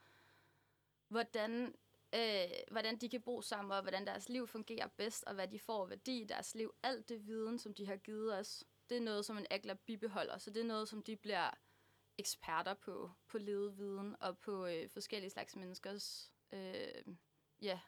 Hvordan, 1.07 1.75
øh, 2.15 2.49
hvordan 2.71 2.97
de 2.97 3.09
kan 3.09 3.21
bo 3.21 3.41
sammen, 3.41 3.71
og 3.71 3.81
hvordan 3.81 4.07
deres 4.07 4.29
liv 4.29 4.47
fungerer 4.47 4.87
bedst, 4.87 5.23
og 5.23 5.33
hvad 5.33 5.47
de 5.47 5.59
får 5.59 5.85
værdi 5.85 6.21
i 6.21 6.25
deres 6.25 6.55
liv. 6.55 6.73
Alt 6.83 7.09
det 7.09 7.27
viden, 7.27 7.59
som 7.59 7.73
de 7.73 7.85
har 7.85 7.95
givet 7.95 8.37
os, 8.37 8.63
det 8.89 8.97
er 8.97 9.01
noget, 9.01 9.25
som 9.25 9.37
en 9.37 9.47
agler 9.49 9.73
bibeholder, 9.73 10.37
så 10.37 10.49
det 10.49 10.59
er 10.59 10.65
noget, 10.65 10.89
som 10.89 11.03
de 11.03 11.15
bliver 11.15 11.49
eksperter 12.17 12.73
på, 12.73 13.11
på 13.27 13.37
levet 13.37 13.77
viden 13.77 14.15
og 14.19 14.37
på 14.37 14.65
øh, 14.65 14.89
forskellige 14.89 15.29
slags 15.29 15.55
menneskers 15.55 16.31
øh, 16.51 17.15
ja, 17.65 17.79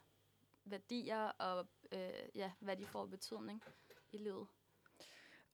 værdier 0.66 1.24
og 1.40 1.68
øh, 1.92 2.30
ja, 2.36 2.52
hvad 2.60 2.78
de 2.78 2.86
får 2.88 3.06
betydning 3.06 3.64
i 4.12 4.18
livet. 4.18 4.48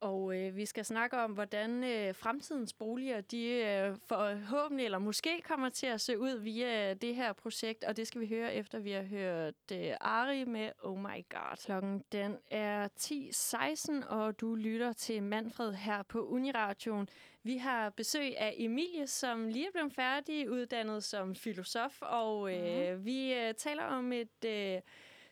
Og 0.03 0.35
øh, 0.37 0.55
vi 0.55 0.65
skal 0.65 0.85
snakke 0.85 1.17
om, 1.17 1.31
hvordan 1.31 1.83
øh, 1.83 2.15
fremtidens 2.15 2.73
boliger, 2.73 3.21
de 3.21 3.47
øh, 3.47 3.95
forhåbentlig 4.07 4.85
eller 4.85 4.99
måske 4.99 5.41
kommer 5.41 5.69
til 5.69 5.87
at 5.87 6.01
se 6.01 6.19
ud 6.19 6.39
via 6.39 6.93
det 6.93 7.15
her 7.15 7.33
projekt. 7.33 7.83
Og 7.83 7.97
det 7.97 8.07
skal 8.07 8.21
vi 8.21 8.27
høre 8.27 8.53
efter, 8.53 8.79
vi 8.79 8.91
har 8.91 9.03
hørt 9.03 9.53
øh, 9.71 9.91
Ari 10.01 10.45
med 10.45 10.69
Oh 10.83 10.99
My 10.99 11.25
God. 11.29 11.65
Klokken 11.65 12.03
den 12.11 12.37
er 12.51 12.87
10.16, 12.99 14.07
og 14.07 14.39
du 14.39 14.55
lytter 14.55 14.93
til 14.93 15.23
Manfred 15.23 15.73
her 15.73 16.03
på 16.03 16.27
Uniradioen. 16.27 17.09
Vi 17.43 17.57
har 17.57 17.89
besøg 17.89 18.37
af 18.37 18.53
Emilie, 18.57 19.07
som 19.07 19.47
lige 19.47 19.67
er 19.67 19.71
blevet 19.71 19.93
færdig 19.93 20.51
uddannet 20.51 21.03
som 21.03 21.35
filosof, 21.35 22.01
og 22.01 22.53
øh, 22.53 22.89
mm-hmm. 22.89 23.05
vi 23.05 23.33
øh, 23.33 23.53
taler 23.53 23.83
om 23.83 24.11
et... 24.11 24.45
Øh, 24.45 24.81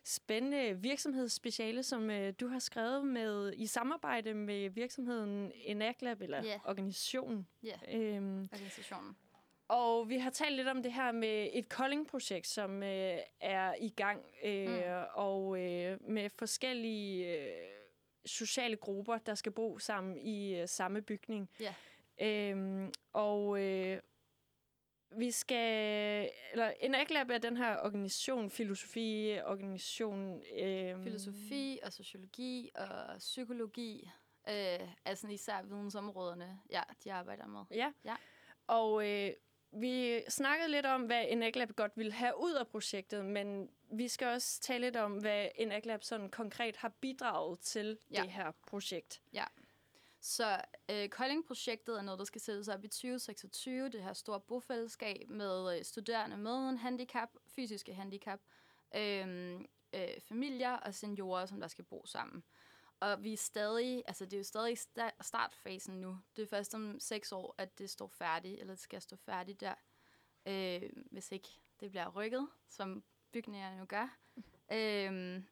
spændende 0.03 0.81
virksomhedsspeciale, 0.81 1.83
som 1.83 2.09
øh, 2.09 2.33
du 2.39 2.48
har 2.48 2.59
skrevet 2.59 3.07
med 3.07 3.53
i 3.53 3.65
samarbejde 3.68 4.33
med 4.33 4.69
virksomheden 4.69 5.51
Enaglab, 5.56 6.21
eller 6.21 6.45
yeah. 6.45 6.59
organisationen. 6.65 7.48
Ja, 7.63 7.75
yeah. 7.89 8.15
øhm, 8.15 8.50
organisationen. 8.53 9.15
Og 9.67 10.10
vi 10.10 10.17
har 10.17 10.29
talt 10.29 10.55
lidt 10.55 10.67
om 10.67 10.84
det 10.84 10.93
her 10.93 11.12
med 11.12 11.50
et 11.53 11.70
Kolding-projekt, 11.70 12.48
som 12.48 12.84
øh, 12.84 13.17
er 13.41 13.75
i 13.79 13.89
gang, 13.89 14.25
øh, 14.43 14.70
mm. 14.70 15.03
og 15.13 15.60
øh, 15.60 15.98
med 16.01 16.29
forskellige 16.29 17.38
øh, 17.38 17.51
sociale 18.25 18.75
grupper, 18.75 19.17
der 19.17 19.36
skal 19.36 19.51
bo 19.51 19.79
sammen 19.79 20.17
i 20.17 20.55
øh, 20.55 20.67
samme 20.67 21.01
bygning. 21.01 21.50
Ja. 21.60 21.74
Øhm, 22.22 22.91
og 23.13 23.62
øh, 23.62 24.00
vi 25.18 25.32
skal, 25.32 26.30
eller 26.51 26.74
en 26.80 26.96
ACLAB 26.96 27.30
er 27.30 27.38
den 27.38 27.58
her 27.58 27.77
organisation, 27.77 28.50
filosofi, 28.50 29.39
organisation... 29.46 30.41
Øh, 30.60 31.03
filosofi 31.03 31.80
og 31.84 31.94
sociologi 31.94 32.70
og 32.75 33.18
psykologi 33.18 34.10
øh, 34.50 35.15
sådan 35.15 35.32
især 35.32 35.62
vidensområderne, 35.62 36.60
ja, 36.70 36.82
de 37.03 37.13
arbejder 37.13 37.48
med. 37.48 37.62
Ja, 37.72 37.91
ja. 38.06 38.15
og 38.68 39.10
øh, 39.10 39.32
vi 39.72 40.22
snakkede 40.30 40.72
lidt 40.72 40.86
om, 40.86 41.01
hvad 41.01 41.25
en 41.27 41.44
ACLAB 41.44 41.75
godt 41.75 41.91
ville 41.96 42.12
have 42.12 42.34
ud 42.39 42.53
af 42.53 42.68
projektet, 42.68 43.25
men 43.25 43.70
vi 43.91 44.08
skal 44.08 44.27
også 44.27 44.62
tale 44.62 44.86
lidt 44.86 44.96
om, 44.96 45.12
hvad 45.12 45.48
en 45.56 45.72
ACLAB 45.72 46.03
sådan 46.03 46.30
konkret 46.30 46.75
har 46.75 46.89
bidraget 46.89 47.60
til 47.60 47.98
ja. 48.12 48.22
det 48.22 48.32
her 48.32 48.51
projekt. 48.68 49.22
Ja. 49.34 49.46
Så 50.22 50.62
øh, 50.92 51.10
Kolding-projektet 51.10 51.98
er 51.98 52.01
noget, 52.01 52.20
der 52.20 52.25
skal 52.25 52.42
sættes 52.42 52.68
op 52.68 52.84
i 52.84 52.88
2026. 52.88 53.90
Det 53.90 54.04
her 54.04 54.13
store 54.13 54.40
bofællesskab 54.40 55.30
med 55.30 55.78
øh, 55.78 55.86
studerende 55.86 56.38
med 56.38 56.70
en 56.70 56.78
handicap, 56.78 57.30
fysiske 57.48 57.94
handicap, 57.94 58.40
øh, 58.96 59.60
øh, 59.94 60.22
familier 60.22 60.74
og 60.74 60.94
seniorer, 60.94 61.46
som 61.46 61.60
der 61.60 61.68
skal 61.68 61.86
bo 61.86 62.06
sammen. 62.06 62.44
Og 63.00 63.24
vi 63.24 63.34
er 63.34 63.38
stadig, 63.38 64.04
altså 64.08 64.25
det 64.25 64.34
er 64.34 64.38
jo 64.38 64.44
stadig 64.44 64.78
startfasen 65.22 66.01
nu. 66.01 66.18
Det 66.36 66.42
er 66.42 66.48
først 66.48 66.75
om 66.75 67.00
seks 67.00 67.32
år, 67.32 67.56
at 67.58 67.80
det 67.80 67.90
står 67.90 68.08
færdigt, 68.08 68.60
eller 68.60 68.74
det 68.74 68.82
skal 68.82 69.01
stå 69.01 69.16
færdigt 69.16 69.60
der. 69.62 69.75
Øh, 70.46 70.90
hvis 71.12 71.32
ikke 71.32 71.50
det 71.80 71.92
bliver 71.92 72.10
rykket, 72.10 72.48
som 72.70 73.04
bygningerne 73.32 73.78
nu 73.78 73.86
gør. 73.86 74.18
Øh, 74.72 75.44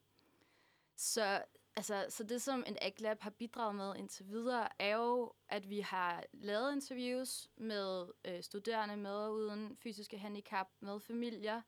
så 0.96 1.42
Altså, 1.76 2.06
så 2.08 2.24
det, 2.24 2.42
som 2.42 2.64
en 2.66 2.76
AgLab 2.80 3.20
har 3.20 3.30
bidraget 3.30 3.74
med 3.74 3.96
indtil 3.96 4.28
videre, 4.28 4.68
er 4.78 4.96
jo, 4.96 5.32
at 5.48 5.70
vi 5.70 5.80
har 5.80 6.24
lavet 6.32 6.72
interviews 6.72 7.48
med 7.56 8.06
øh, 8.24 8.42
studerende 8.42 8.96
med 8.96 9.10
og 9.10 9.34
uden 9.34 9.76
fysiske 9.76 10.18
handicap, 10.18 10.66
med 10.80 11.00
familier, 11.00 11.62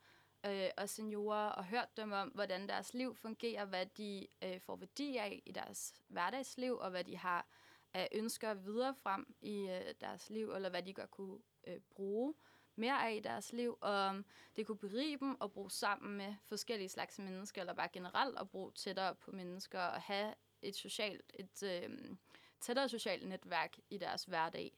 øh, 0.47 0.69
og 0.77 0.89
seniorer 0.89 1.49
og 1.49 1.65
hørt 1.65 1.97
dem 1.97 2.13
om, 2.13 2.29
hvordan 2.29 2.69
deres 2.69 2.95
liv 2.95 3.17
fungerer, 3.17 3.65
hvad 3.65 3.87
de 3.87 4.27
øh, 4.45 4.61
får 4.61 4.77
værdi 4.77 5.17
af 5.17 5.43
i 5.47 5.53
deres 5.53 5.95
hverdagsliv, 6.09 6.79
og 6.79 6.91
hvad 6.91 7.05
de 7.05 7.17
har 7.17 7.49
af 7.95 8.09
ønsker 8.13 8.55
videre 8.55 8.95
frem 8.95 9.35
i 9.41 9.69
øh, 9.69 9.95
deres 10.01 10.31
liv, 10.31 10.53
eller 10.53 10.71
hvad 10.71 10.83
de 10.83 10.95
godt 10.95 11.11
kunne 11.11 11.39
øh, 11.67 11.81
bruge 11.91 12.35
mere 12.76 13.09
af 13.09 13.14
i 13.14 13.21
deres 13.21 13.52
liv, 13.52 13.79
og 13.81 14.09
um, 14.09 14.25
det 14.57 14.67
kunne 14.67 14.79
berige 14.79 15.19
dem 15.19 15.37
at 15.41 15.52
bruge 15.52 15.71
sammen 15.71 16.17
med 16.17 16.35
forskellige 16.45 16.88
slags 16.88 17.19
mennesker, 17.19 17.61
eller 17.61 17.75
bare 17.75 17.88
generelt 17.93 18.38
at 18.38 18.50
bruge 18.50 18.73
tættere 18.73 19.14
på 19.14 19.31
mennesker, 19.31 19.81
og 19.81 20.02
have 20.02 20.35
et 20.62 20.76
socialt, 20.76 21.33
et 21.35 21.62
øh, 21.62 22.17
tættere 22.61 22.88
socialt 22.88 23.29
netværk 23.29 23.76
i 23.91 23.99
deres 23.99 24.25
hverdag. 24.25 24.73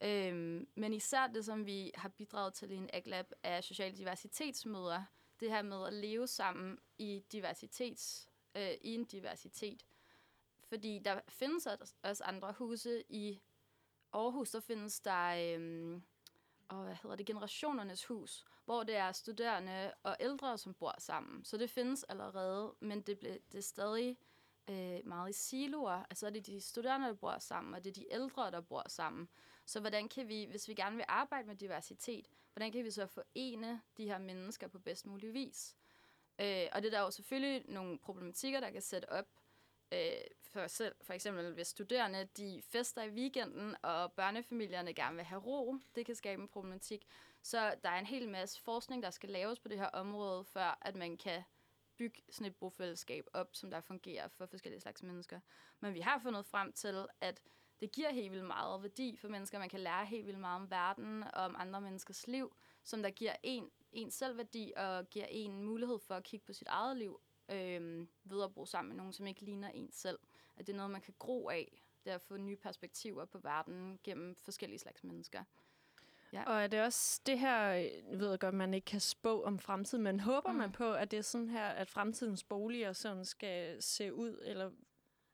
Øhm, 0.00 0.68
men 0.74 0.92
især 0.92 1.26
det, 1.26 1.44
som 1.44 1.66
vi 1.66 1.90
har 1.94 2.08
bidraget 2.08 2.54
til 2.54 2.70
i 2.70 2.74
en 2.74 2.90
AGLAB, 2.92 3.32
er 3.42 3.60
sociale 3.60 3.96
diversitetsmøder. 3.96 5.02
Det 5.40 5.50
her 5.50 5.62
med 5.62 5.86
at 5.86 5.92
leve 5.92 6.26
sammen 6.26 6.78
i, 6.98 7.24
diversitets, 7.32 8.28
øh, 8.54 8.70
i 8.80 8.94
en 8.94 9.04
diversitet. 9.04 9.86
Fordi 10.68 10.98
der 10.98 11.20
findes 11.28 11.68
også 12.02 12.24
andre 12.24 12.52
huse 12.52 13.04
i 13.08 13.40
Aarhus. 14.12 14.50
Der 14.50 14.60
findes 14.60 15.00
der, 15.00 15.56
øh, 15.58 16.00
og 16.70 16.84
hvad 16.84 16.94
hedder 17.02 17.16
det, 17.16 17.26
generationernes 17.26 18.04
hus, 18.04 18.44
hvor 18.64 18.82
det 18.82 18.96
er 18.96 19.12
studerende 19.12 19.92
og 20.02 20.16
ældre, 20.20 20.58
som 20.58 20.74
bor 20.74 20.94
sammen. 20.98 21.44
Så 21.44 21.56
det 21.56 21.70
findes 21.70 22.04
allerede, 22.04 22.74
men 22.80 23.00
det, 23.00 23.18
ble, 23.18 23.38
det 23.52 23.58
er 23.58 23.62
stadig 23.62 24.18
øh, 24.70 25.00
meget 25.04 25.30
i 25.30 25.32
siloer. 25.32 26.04
Altså 26.10 26.26
er 26.26 26.30
det 26.30 26.46
de 26.46 26.60
studerende, 26.60 27.06
der 27.06 27.14
bor 27.14 27.38
sammen, 27.38 27.74
og 27.74 27.84
det 27.84 27.90
er 27.90 27.94
de 27.94 28.12
ældre, 28.12 28.50
der 28.50 28.60
bor 28.60 28.84
sammen. 28.88 29.28
Så 29.66 29.80
hvordan 29.80 30.08
kan 30.08 30.28
vi, 30.28 30.44
hvis 30.44 30.68
vi 30.68 30.74
gerne 30.74 30.96
vil 30.96 31.04
arbejde 31.08 31.46
med 31.46 31.56
diversitet, 31.56 32.28
hvordan 32.52 32.72
kan 32.72 32.84
vi 32.84 32.90
så 32.90 33.06
forene 33.06 33.80
de 33.96 34.04
her 34.04 34.18
mennesker 34.18 34.68
på 34.68 34.78
bedst 34.78 35.06
mulig 35.06 35.34
vis? 35.34 35.76
Øh, 36.40 36.66
og 36.72 36.82
det 36.82 36.94
er 36.94 36.98
der 36.98 37.00
jo 37.00 37.10
selvfølgelig 37.10 37.64
nogle 37.68 37.98
problematikker, 37.98 38.60
der 38.60 38.70
kan 38.70 38.82
sætte 38.82 39.12
op. 39.12 39.26
Øh, 39.92 40.00
for, 40.42 40.66
selv, 40.66 40.94
for 41.02 41.12
eksempel 41.12 41.52
hvis 41.52 41.66
studerende 41.66 42.28
de 42.36 42.62
fester 42.68 43.02
i 43.02 43.10
weekenden, 43.10 43.76
og 43.82 44.12
børnefamilierne 44.12 44.94
gerne 44.94 45.16
vil 45.16 45.24
have 45.24 45.40
ro, 45.40 45.76
det 45.94 46.06
kan 46.06 46.14
skabe 46.14 46.42
en 46.42 46.48
problematik. 46.48 47.06
Så 47.42 47.74
der 47.82 47.90
er 47.90 47.98
en 47.98 48.06
hel 48.06 48.28
masse 48.28 48.62
forskning, 48.62 49.02
der 49.02 49.10
skal 49.10 49.30
laves 49.30 49.58
på 49.58 49.68
det 49.68 49.78
her 49.78 49.86
område, 49.86 50.44
før 50.44 50.78
at 50.82 50.96
man 50.96 51.16
kan 51.16 51.42
bygge 51.96 52.22
sådan 52.30 52.46
et 52.46 52.56
bofællesskab 52.56 53.26
op, 53.32 53.48
som 53.52 53.70
der 53.70 53.80
fungerer 53.80 54.28
for 54.28 54.46
forskellige 54.46 54.80
slags 54.80 55.02
mennesker. 55.02 55.40
Men 55.80 55.94
vi 55.94 56.00
har 56.00 56.18
fundet 56.18 56.46
frem 56.46 56.72
til, 56.72 57.06
at 57.20 57.42
det 57.80 57.92
giver 57.92 58.12
helt 58.12 58.32
vildt 58.32 58.46
meget 58.46 58.82
værdi 58.82 59.16
for 59.16 59.28
mennesker. 59.28 59.58
Man 59.58 59.68
kan 59.68 59.80
lære 59.80 60.06
helt 60.06 60.26
vildt 60.26 60.40
meget 60.40 60.60
om 60.60 60.70
verden 60.70 61.22
og 61.22 61.44
om 61.44 61.56
andre 61.58 61.80
menneskers 61.80 62.26
liv, 62.26 62.56
som 62.84 63.02
der 63.02 63.10
giver 63.10 63.36
en, 63.42 63.70
en 63.92 64.10
selvværdi 64.10 64.72
og 64.76 65.10
giver 65.10 65.26
en 65.28 65.62
mulighed 65.62 65.98
for 65.98 66.14
at 66.14 66.24
kigge 66.24 66.46
på 66.46 66.52
sit 66.52 66.68
eget 66.68 66.96
liv 66.96 67.20
øh, 67.52 68.06
ved 68.24 68.44
at 68.44 68.54
bo 68.54 68.66
sammen 68.66 68.88
med 68.88 68.96
nogen, 68.96 69.12
som 69.12 69.26
ikke 69.26 69.42
ligner 69.42 69.68
en 69.68 69.92
selv. 69.92 70.18
At 70.56 70.66
det 70.66 70.72
er 70.72 70.76
noget, 70.76 70.90
man 70.90 71.00
kan 71.00 71.14
gro 71.18 71.48
af, 71.48 71.82
det 72.04 72.10
er 72.10 72.14
at 72.14 72.20
få 72.20 72.36
nye 72.36 72.56
perspektiver 72.56 73.24
på 73.24 73.38
verden 73.38 73.98
gennem 74.04 74.34
forskellige 74.34 74.78
slags 74.78 75.04
mennesker. 75.04 75.44
Ja. 76.32 76.44
Og 76.46 76.62
er 76.62 76.66
det 76.66 76.82
også 76.82 77.20
det 77.26 77.38
her, 77.38 77.60
jeg 77.60 78.20
ved 78.20 78.38
godt, 78.38 78.54
man 78.54 78.74
ikke 78.74 78.84
kan 78.84 79.00
spå 79.00 79.42
om 79.42 79.58
fremtiden, 79.58 80.04
men 80.04 80.20
håber 80.20 80.52
mm. 80.52 80.58
man 80.58 80.72
på, 80.72 80.92
at 80.92 81.10
det 81.10 81.18
er 81.18 81.22
sådan 81.22 81.48
her, 81.48 81.66
at 81.66 81.88
fremtidens 81.88 82.44
boliger 82.44 82.92
sådan 82.92 83.24
skal 83.24 83.82
se 83.82 84.14
ud, 84.14 84.42
eller 84.44 84.70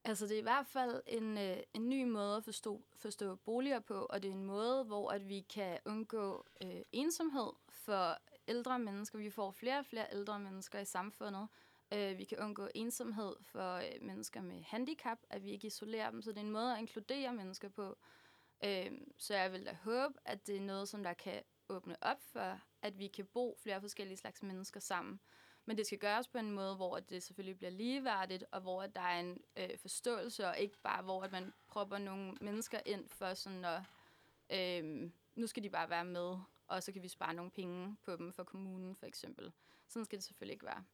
Altså, 0.08 0.26
det 0.26 0.34
er 0.34 0.38
i 0.38 0.42
hvert 0.42 0.66
fald 0.66 1.02
en, 1.06 1.38
øh, 1.38 1.56
en 1.74 1.88
ny 1.88 2.04
måde 2.04 2.36
at 2.36 2.44
forstå, 2.44 2.82
forstå 2.96 3.34
boliger 3.34 3.80
på, 3.80 3.94
og 3.94 4.22
det 4.22 4.28
er 4.28 4.32
en 4.32 4.44
måde, 4.44 4.84
hvor 4.84 5.10
at 5.10 5.28
vi 5.28 5.40
kan 5.40 5.78
undgå 5.84 6.46
øh, 6.62 6.82
ensomhed 6.92 7.52
for 7.68 8.18
ældre 8.48 8.78
mennesker. 8.78 9.18
Vi 9.18 9.30
får 9.30 9.50
flere 9.50 9.78
og 9.78 9.86
flere 9.86 10.06
ældre 10.12 10.40
mennesker 10.40 10.78
i 10.78 10.84
samfundet. 10.84 11.48
Øh, 11.92 12.18
vi 12.18 12.24
kan 12.24 12.38
undgå 12.38 12.68
ensomhed 12.74 13.36
for 13.42 13.74
øh, 13.74 14.02
mennesker 14.02 14.40
med 14.40 14.62
handicap, 14.62 15.18
at 15.30 15.44
vi 15.44 15.50
ikke 15.50 15.66
isolerer 15.66 16.10
dem. 16.10 16.22
Så 16.22 16.30
det 16.30 16.38
er 16.38 16.44
en 16.44 16.50
måde 16.50 16.72
at 16.72 16.78
inkludere 16.78 17.32
mennesker 17.32 17.68
på. 17.68 17.98
Øh, 18.64 18.90
så 19.16 19.34
jeg 19.34 19.52
vil 19.52 19.66
da 19.66 19.76
håbe, 19.82 20.14
at 20.24 20.46
det 20.46 20.56
er 20.56 20.60
noget, 20.60 20.88
som 20.88 21.02
der 21.02 21.12
kan 21.12 21.42
åbne 21.68 21.96
op 22.00 22.22
for, 22.22 22.60
at 22.82 22.98
vi 22.98 23.08
kan 23.08 23.26
bo 23.26 23.56
flere 23.62 23.80
forskellige 23.80 24.16
slags 24.16 24.42
mennesker 24.42 24.80
sammen. 24.80 25.20
Men 25.64 25.76
det 25.76 25.86
skal 25.86 25.98
gøres 25.98 26.28
på 26.28 26.38
en 26.38 26.50
måde, 26.50 26.76
hvor 26.76 27.00
det 27.00 27.22
selvfølgelig 27.22 27.56
bliver 27.56 27.70
ligeværdigt, 27.70 28.44
og 28.52 28.60
hvor 28.60 28.86
der 28.86 29.00
er 29.00 29.20
en 29.20 29.40
øh, 29.56 29.78
forståelse, 29.78 30.48
og 30.48 30.58
ikke 30.58 30.78
bare, 30.82 31.02
hvor 31.02 31.22
at 31.22 31.32
man 31.32 31.52
propper 31.66 31.98
nogle 31.98 32.34
mennesker 32.40 32.80
ind 32.86 33.08
for 33.08 33.34
sådan 33.34 33.64
at, 33.64 33.80
øh, 34.50 35.10
nu 35.34 35.46
skal 35.46 35.62
de 35.62 35.70
bare 35.70 35.90
være 35.90 36.04
med, 36.04 36.38
og 36.66 36.82
så 36.82 36.92
kan 36.92 37.02
vi 37.02 37.08
spare 37.08 37.34
nogle 37.34 37.50
penge 37.50 37.96
på 38.04 38.16
dem 38.16 38.32
for 38.32 38.44
kommunen, 38.44 38.96
for 38.96 39.06
eksempel. 39.06 39.52
Sådan 39.88 40.04
skal 40.04 40.18
det 40.18 40.24
selvfølgelig 40.24 40.52
ikke 40.52 40.66
være. 40.66 40.84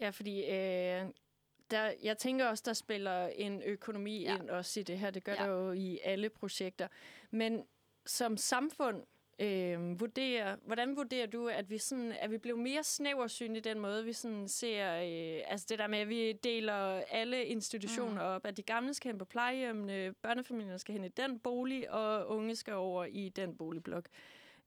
Ja, 0.00 0.10
fordi 0.10 0.44
øh, 0.44 1.06
der, 1.70 1.92
jeg 2.02 2.18
tænker 2.18 2.46
også, 2.46 2.62
der 2.66 2.72
spiller 2.72 3.26
en 3.26 3.62
økonomi 3.62 4.22
ja. 4.22 4.34
ind 4.34 4.50
også 4.50 4.80
i 4.80 4.82
det 4.82 4.98
her. 4.98 5.10
Det 5.10 5.24
gør 5.24 5.32
ja. 5.32 5.42
der 5.42 5.48
jo 5.48 5.72
i 5.72 5.98
alle 6.04 6.28
projekter. 6.28 6.88
Men 7.30 7.64
som 8.06 8.36
samfund, 8.36 9.02
Øh, 9.38 10.00
vurderer, 10.00 10.56
hvordan 10.66 10.96
vurderer 10.96 11.26
du, 11.26 11.48
at 11.48 11.70
vi, 11.70 11.78
sådan, 11.78 12.12
at 12.12 12.30
vi 12.30 12.38
blev 12.38 12.58
mere 12.58 12.84
snæversyn 12.84 13.56
i 13.56 13.60
den 13.60 13.78
måde, 13.78 14.04
vi 14.04 14.12
sådan 14.12 14.48
ser... 14.48 14.94
Øh, 14.94 15.42
altså 15.46 15.66
det 15.68 15.78
der 15.78 15.86
med, 15.86 15.98
at 15.98 16.08
vi 16.08 16.32
deler 16.32 17.02
alle 17.10 17.44
institutioner 17.44 18.22
mm. 18.22 18.34
op, 18.34 18.46
at 18.46 18.56
de 18.56 18.62
gamle 18.62 18.94
skal 18.94 19.08
hen 19.08 19.18
på 19.18 19.24
plejehjemmene, 19.24 20.14
børnefamilierne 20.22 20.78
skal 20.78 20.92
hen 20.92 21.04
i 21.04 21.08
den 21.08 21.38
bolig, 21.38 21.90
og 21.90 22.28
unge 22.28 22.56
skal 22.56 22.74
over 22.74 23.04
i 23.04 23.28
den 23.28 23.56
boligblok. 23.56 24.08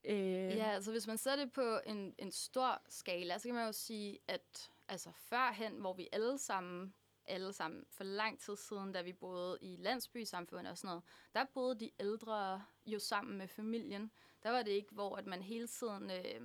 Øh. 0.03 0.57
Ja, 0.57 0.71
altså 0.71 0.91
hvis 0.91 1.07
man 1.07 1.17
ser 1.17 1.35
det 1.35 1.51
på 1.51 1.79
en, 1.85 2.15
en 2.17 2.31
stor 2.31 2.81
skala, 2.89 3.37
så 3.37 3.47
kan 3.47 3.55
man 3.55 3.65
jo 3.65 3.71
sige, 3.71 4.19
at 4.27 4.69
altså 4.87 5.11
førhen, 5.11 5.79
hvor 5.79 5.93
vi 5.93 6.09
alle 6.11 6.37
sammen 6.37 6.93
alle 7.27 7.53
sammen 7.53 7.85
for 7.89 8.03
lang 8.03 8.39
tid 8.39 8.55
siden, 8.55 8.91
da 8.91 9.01
vi 9.01 9.13
boede 9.13 9.57
i 9.61 9.75
landsbysamfundet 9.75 10.71
og 10.71 10.77
sådan 10.77 10.87
noget, 10.87 11.03
der 11.33 11.45
boede 11.53 11.79
de 11.79 11.91
ældre 11.99 12.63
jo 12.85 12.99
sammen 12.99 13.37
med 13.37 13.47
familien. 13.47 14.11
Der 14.43 14.49
var 14.49 14.63
det 14.63 14.71
ikke, 14.71 14.93
hvor 14.93 15.15
at 15.15 15.25
man 15.25 15.41
hele 15.41 15.67
tiden 15.67 16.11
øh, 16.11 16.41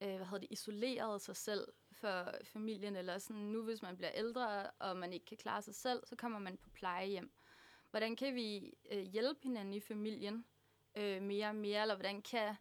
øh, 0.00 0.16
hvad 0.16 0.26
hedder 0.26 0.38
det, 0.38 0.48
isolerede 0.50 1.18
sig 1.18 1.36
selv 1.36 1.68
for 1.92 2.34
familien, 2.44 2.96
eller 2.96 3.18
sådan, 3.18 3.42
nu 3.42 3.62
hvis 3.62 3.82
man 3.82 3.96
bliver 3.96 4.12
ældre, 4.14 4.70
og 4.70 4.96
man 4.96 5.12
ikke 5.12 5.26
kan 5.26 5.36
klare 5.36 5.62
sig 5.62 5.74
selv, 5.74 6.02
så 6.06 6.16
kommer 6.16 6.38
man 6.38 6.56
på 6.56 6.70
plejehjem. 6.70 7.32
Hvordan 7.90 8.16
kan 8.16 8.34
vi 8.34 8.74
øh, 8.90 9.02
hjælpe 9.02 9.40
hinanden 9.42 9.74
i 9.74 9.80
familien 9.80 10.44
øh, 10.94 11.22
mere 11.22 11.48
og 11.48 11.56
mere, 11.56 11.82
eller 11.82 11.94
hvordan 11.94 12.22
kan 12.22 12.54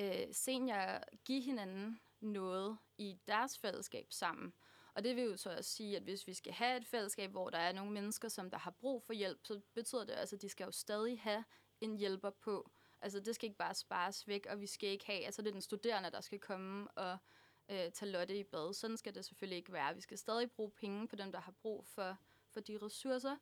øh, 0.00 0.26
seniorer 0.32 1.00
give 1.24 1.42
hinanden 1.42 2.00
noget 2.20 2.78
i 3.00 3.18
deres 3.26 3.58
fællesskab 3.58 4.06
sammen? 4.10 4.52
Og 4.94 5.04
det 5.04 5.16
vil 5.16 5.24
jo 5.24 5.36
så 5.36 5.50
også 5.56 5.70
sige, 5.70 5.96
at 5.96 6.02
hvis 6.02 6.26
vi 6.26 6.34
skal 6.34 6.52
have 6.52 6.76
et 6.76 6.86
fællesskab, 6.86 7.30
hvor 7.30 7.50
der 7.50 7.58
er 7.58 7.72
nogle 7.72 7.92
mennesker, 7.92 8.28
som 8.28 8.50
der 8.50 8.58
har 8.58 8.70
brug 8.70 9.02
for 9.02 9.12
hjælp, 9.12 9.38
så 9.42 9.60
betyder 9.74 10.04
det 10.04 10.12
altså, 10.12 10.36
at 10.36 10.42
de 10.42 10.48
skal 10.48 10.64
jo 10.64 10.70
stadig 10.70 11.20
have 11.20 11.44
en 11.80 11.96
hjælper 11.96 12.30
på. 12.30 12.70
Altså 13.00 13.20
det 13.20 13.34
skal 13.34 13.46
ikke 13.46 13.58
bare 13.58 13.74
spares 13.74 14.28
væk, 14.28 14.46
og 14.50 14.60
vi 14.60 14.66
skal 14.66 14.88
ikke 14.88 15.06
have, 15.06 15.24
altså 15.24 15.42
det 15.42 15.48
er 15.48 15.52
den 15.52 15.62
studerende, 15.62 16.10
der 16.10 16.20
skal 16.20 16.38
komme 16.38 16.90
og 16.90 17.18
øh, 17.68 17.92
tage 17.92 18.10
Lotte 18.10 18.38
i 18.38 18.44
bad. 18.44 18.74
Sådan 18.74 18.96
skal 18.96 19.14
det 19.14 19.24
selvfølgelig 19.24 19.56
ikke 19.56 19.72
være. 19.72 19.94
Vi 19.94 20.00
skal 20.00 20.18
stadig 20.18 20.50
bruge 20.50 20.70
penge 20.70 21.08
på 21.08 21.16
dem, 21.16 21.32
der 21.32 21.40
har 21.40 21.52
brug 21.52 21.86
for, 21.86 22.16
for 22.50 22.60
de 22.60 22.78
ressourcer. 22.82 23.36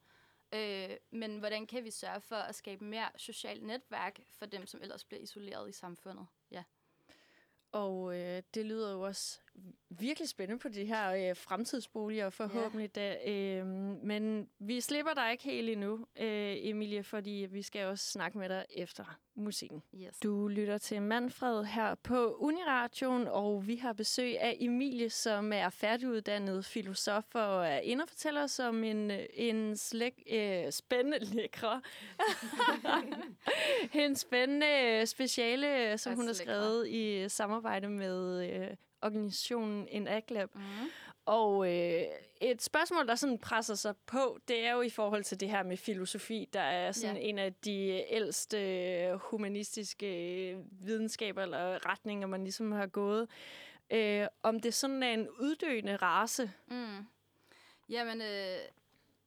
Øh, 0.55 0.97
men 1.11 1.39
hvordan 1.39 1.67
kan 1.67 1.85
vi 1.85 1.91
sørge 1.91 2.21
for 2.21 2.37
at 2.37 2.55
skabe 2.55 2.85
mere 2.85 3.09
socialt 3.17 3.63
netværk 3.63 4.21
for 4.31 4.47
dem, 4.47 4.67
som 4.67 4.83
ellers 4.83 5.05
bliver 5.05 5.23
isoleret 5.23 5.69
i 5.69 5.73
samfundet? 5.73 6.27
Ja. 6.51 6.65
Og 7.73 8.19
øh, 8.19 8.43
det 8.55 8.67
lyder 8.67 8.93
jo 8.93 9.01
også 9.01 9.41
virkelig 9.91 10.29
spændende 10.29 10.61
på 10.61 10.69
de 10.69 10.85
her 10.85 11.31
øh, 11.31 11.37
fremtidsboliger 11.37 12.31
forhåbentlig. 12.31 12.91
Ja. 12.97 13.01
Da, 13.03 13.31
øh, 13.31 13.67
men 14.03 14.49
vi 14.59 14.81
slipper 14.81 15.15
dig 15.15 15.33
ikke 15.33 15.45
helt 15.45 15.69
endnu, 15.69 16.07
øh, 16.21 16.57
Emilie, 16.57 17.03
fordi 17.03 17.47
vi 17.51 17.63
skal 17.63 17.87
også 17.87 18.11
snakke 18.11 18.39
med 18.39 18.49
dig 18.49 18.65
efter 18.71 19.19
musikken. 19.35 19.83
Yes. 19.95 20.19
Du 20.23 20.49
lytter 20.49 20.79
til 20.79 21.03
Manfred 21.03 21.65
her 21.65 21.95
på 21.95 22.37
Uniradioen, 22.37 23.29
og 23.29 23.67
vi 23.67 23.77
har 23.77 23.93
besøg 23.93 24.41
af 24.41 24.57
Emilie, 24.61 25.11
som 25.11 25.53
er 25.53 25.71
færdiguddannet 25.71 26.65
filosof 26.65 27.35
og 27.35 27.67
er 27.67 27.79
inde 27.79 28.03
og 28.03 28.09
fortæller 28.09 28.43
os 28.43 28.59
om 28.59 28.85
en, 28.85 29.11
en 29.35 29.77
slæk, 29.77 30.23
øh, 30.33 30.73
spændende 30.73 31.19
lækre. 31.35 31.83
en 34.05 34.17
spændende 34.17 35.07
speciale, 35.07 35.99
som 35.99 36.15
hun 36.15 36.27
har 36.27 36.33
skrevet 36.33 36.89
i 36.89 37.29
samarbejde 37.29 37.89
med 37.89 38.51
øh, 38.51 38.77
organisationen 39.03 39.89
en 39.89 40.09
ACLAB. 40.09 40.55
Mm. 40.55 40.61
Og 41.25 41.75
øh, 41.75 42.03
et 42.41 42.63
spørgsmål, 42.63 43.09
der 43.09 43.15
sådan 43.15 43.39
presser 43.39 43.75
sig 43.75 43.95
på, 44.07 44.39
det 44.49 44.67
er 44.67 44.73
jo 44.73 44.81
i 44.81 44.91
forhold 44.91 45.25
til 45.25 45.41
det 45.41 45.51
her 45.51 45.63
med 45.63 45.77
filosofi, 45.77 46.49
der 46.53 46.61
er 46.61 46.93
sådan 46.93 47.17
ja. 47.17 47.23
en 47.23 47.39
af 47.39 47.55
de 47.55 48.05
ældste 48.11 49.19
humanistiske 49.31 50.57
videnskaber 50.71 51.43
eller 51.43 51.87
retninger, 51.87 52.27
man 52.27 52.43
ligesom 52.45 52.73
har 52.73 52.87
gået. 52.87 53.29
Øh, 53.91 54.27
om 54.43 54.61
det 54.61 54.75
sådan 54.75 55.03
er 55.03 55.13
en 55.13 55.29
uddøende 55.41 55.97
race. 55.97 56.53
Mm. 56.67 57.07
Jamen, 57.89 58.23
øh, 58.23 58.59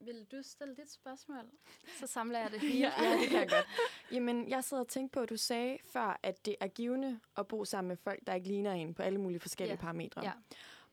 vil 0.05 0.25
du 0.31 0.37
stille 0.43 0.75
dit 0.75 0.91
spørgsmål? 0.91 1.45
Så 1.99 2.07
samler 2.07 2.39
jeg 2.39 2.51
det 2.51 2.59
hele. 2.69 2.91
ja, 2.97 3.17
det 3.21 3.29
kan 3.29 3.39
jeg 3.39 3.49
godt. 3.49 3.65
Jamen, 4.11 4.49
jeg 4.49 4.63
sidder 4.63 4.83
og 4.83 4.89
tænker 4.89 5.11
på, 5.13 5.19
at 5.19 5.29
du 5.29 5.37
sagde 5.37 5.77
før, 5.85 6.19
at 6.23 6.45
det 6.45 6.55
er 6.59 6.67
givende 6.67 7.19
at 7.37 7.47
bo 7.47 7.65
sammen 7.65 7.87
med 7.87 7.97
folk, 7.97 8.19
der 8.27 8.33
ikke 8.33 8.47
ligner 8.47 8.71
en 8.73 8.93
på 8.93 9.01
alle 9.01 9.21
mulige 9.21 9.39
forskellige 9.39 9.75
Ja. 9.75 9.81
parametre. 9.81 10.21
Ja. 10.23 10.31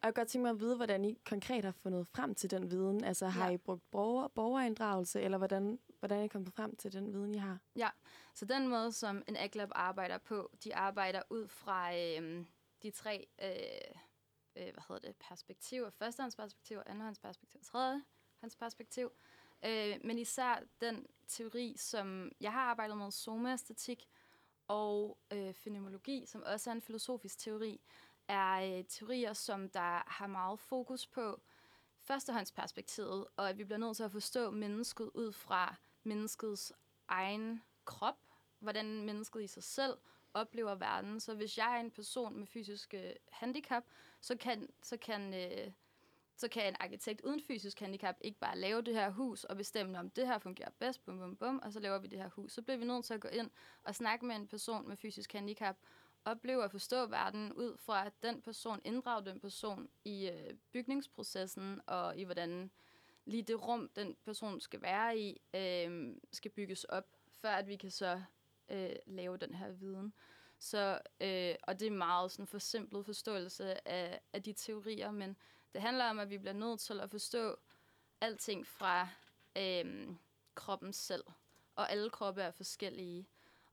Og 0.00 0.06
jeg 0.06 0.14
kan 0.14 0.20
godt 0.20 0.28
tænke 0.28 0.42
mig 0.42 0.50
at 0.50 0.60
vide, 0.60 0.76
hvordan 0.76 1.04
I 1.04 1.18
konkret 1.24 1.64
har 1.64 1.72
fundet 1.72 2.06
frem 2.06 2.34
til 2.34 2.50
den 2.50 2.70
viden. 2.70 3.04
Altså, 3.04 3.26
har 3.26 3.46
Ja. 3.48 3.54
I 3.54 3.56
brugt 3.56 3.90
borger, 3.90 4.28
borgerinddragelse, 4.28 5.20
eller 5.20 5.38
hvordan, 5.38 5.78
hvordan 5.98 6.18
er 6.18 6.22
I 6.24 6.28
kommet 6.28 6.52
frem 6.52 6.76
til 6.76 6.92
den 6.92 7.12
viden, 7.12 7.34
I 7.34 7.38
har? 7.38 7.58
Så 8.34 8.44
den 8.44 8.68
måde, 8.68 8.92
som 8.92 9.22
en 9.28 9.36
AgLab 9.36 9.68
arbejder 9.74 10.18
på, 10.18 10.50
de 10.64 10.74
arbejder 10.76 11.22
ud 11.30 11.48
fra 11.48 11.96
øh, 11.96 12.44
de 12.82 12.90
tre 12.90 13.26
øh, 13.42 13.48
øh, 14.56 14.72
hvad 14.72 14.82
hedder 14.88 15.08
det, 15.08 15.16
perspektiver. 15.28 15.90
Førstehåndsperspektiv, 15.90 16.78
andenhåndsperspektiv, 16.86 17.60
hans 18.40 18.56
perspektiv. 18.56 19.12
Øh, 19.64 19.96
men 20.04 20.18
især 20.18 20.62
den 20.80 21.06
teori, 21.28 21.74
som 21.76 22.32
jeg 22.40 22.52
har 22.52 22.60
arbejdet 22.60 22.96
med, 22.96 23.10
somaæstetik 23.10 24.08
og 24.68 25.18
øh, 25.32 25.54
fenomenologi, 25.54 26.26
som 26.26 26.42
også 26.46 26.70
er 26.70 26.74
en 26.74 26.82
filosofisk 26.82 27.38
teori, 27.38 27.80
er 28.28 28.78
øh, 28.78 28.84
teorier, 28.88 29.32
som 29.32 29.68
der 29.68 30.10
har 30.10 30.26
meget 30.26 30.60
fokus 30.60 31.06
på 31.06 31.40
førstehåndsperspektivet, 32.00 33.26
og 33.36 33.48
at 33.48 33.58
vi 33.58 33.64
bliver 33.64 33.78
nødt 33.78 33.96
til 33.96 34.04
at 34.04 34.12
forstå 34.12 34.50
mennesket 34.50 35.10
ud 35.14 35.32
fra 35.32 35.74
menneskets 36.02 36.72
egen 37.08 37.62
krop, 37.84 38.18
hvordan 38.58 39.04
mennesket 39.04 39.42
i 39.42 39.46
sig 39.46 39.62
selv 39.62 39.98
oplever 40.34 40.74
verden. 40.74 41.20
Så 41.20 41.34
hvis 41.34 41.58
jeg 41.58 41.76
er 41.76 41.80
en 41.80 41.90
person 41.90 42.38
med 42.38 42.46
fysiske 42.46 43.16
handicap, 43.28 43.84
så 44.20 44.36
kan, 44.36 44.68
så 44.82 44.96
kan, 44.96 45.34
øh, 45.34 45.72
så 46.38 46.48
kan 46.48 46.66
en 46.68 46.76
arkitekt 46.80 47.20
uden 47.20 47.40
fysisk 47.40 47.80
handicap 47.80 48.16
ikke 48.20 48.38
bare 48.38 48.58
lave 48.58 48.82
det 48.82 48.94
her 48.94 49.10
hus 49.10 49.44
og 49.44 49.56
bestemme, 49.56 49.98
om 49.98 50.10
det 50.10 50.26
her 50.26 50.38
fungerer 50.38 50.70
bedst, 50.78 51.04
bum, 51.04 51.18
bum, 51.18 51.36
bum, 51.36 51.60
og 51.62 51.72
så 51.72 51.80
laver 51.80 51.98
vi 51.98 52.06
det 52.06 52.18
her 52.18 52.28
hus. 52.28 52.52
Så 52.52 52.62
bliver 52.62 52.76
vi 52.76 52.84
nødt 52.84 53.04
til 53.04 53.14
at 53.14 53.20
gå 53.20 53.28
ind 53.28 53.50
og 53.84 53.94
snakke 53.94 54.26
med 54.26 54.36
en 54.36 54.46
person 54.46 54.88
med 54.88 54.96
fysisk 54.96 55.32
handicap, 55.32 55.76
opleve 56.24 56.64
at 56.64 56.70
forstå 56.70 57.06
verden 57.06 57.52
ud 57.52 57.76
fra, 57.76 58.06
at 58.06 58.12
den 58.22 58.42
person 58.42 58.80
inddrager 58.84 59.20
den 59.20 59.40
person 59.40 59.88
i 60.04 60.28
øh, 60.28 60.54
bygningsprocessen 60.72 61.80
og 61.86 62.16
i 62.16 62.24
hvordan 62.24 62.70
lige 63.24 63.42
det 63.42 63.62
rum, 63.68 63.90
den 63.96 64.16
person 64.24 64.60
skal 64.60 64.82
være 64.82 65.18
i, 65.18 65.40
øh, 65.54 66.16
skal 66.32 66.50
bygges 66.50 66.84
op, 66.84 67.06
før 67.30 67.50
at 67.50 67.68
vi 67.68 67.76
kan 67.76 67.90
så 67.90 68.22
øh, 68.68 68.96
lave 69.06 69.36
den 69.36 69.54
her 69.54 69.70
viden. 69.70 70.12
Så, 70.58 71.00
øh, 71.20 71.54
og 71.62 71.80
det 71.80 71.86
er 71.86 71.90
meget 71.90 72.30
sådan 72.30 72.46
forsimplet 72.46 73.06
forståelse 73.06 73.88
af, 73.88 74.20
af 74.32 74.42
de 74.42 74.52
teorier, 74.52 75.10
men 75.10 75.36
det 75.72 75.80
handler 75.80 76.04
om, 76.04 76.18
at 76.18 76.30
vi 76.30 76.38
bliver 76.38 76.52
nødt 76.52 76.80
til 76.80 77.00
at 77.00 77.10
forstå 77.10 77.56
alting 78.20 78.66
fra 78.66 79.08
øh, 79.58 80.08
kroppen 80.54 80.92
selv. 80.92 81.24
Og 81.76 81.90
alle 81.90 82.10
kroppe 82.10 82.42
er 82.42 82.50
forskellige. 82.50 83.26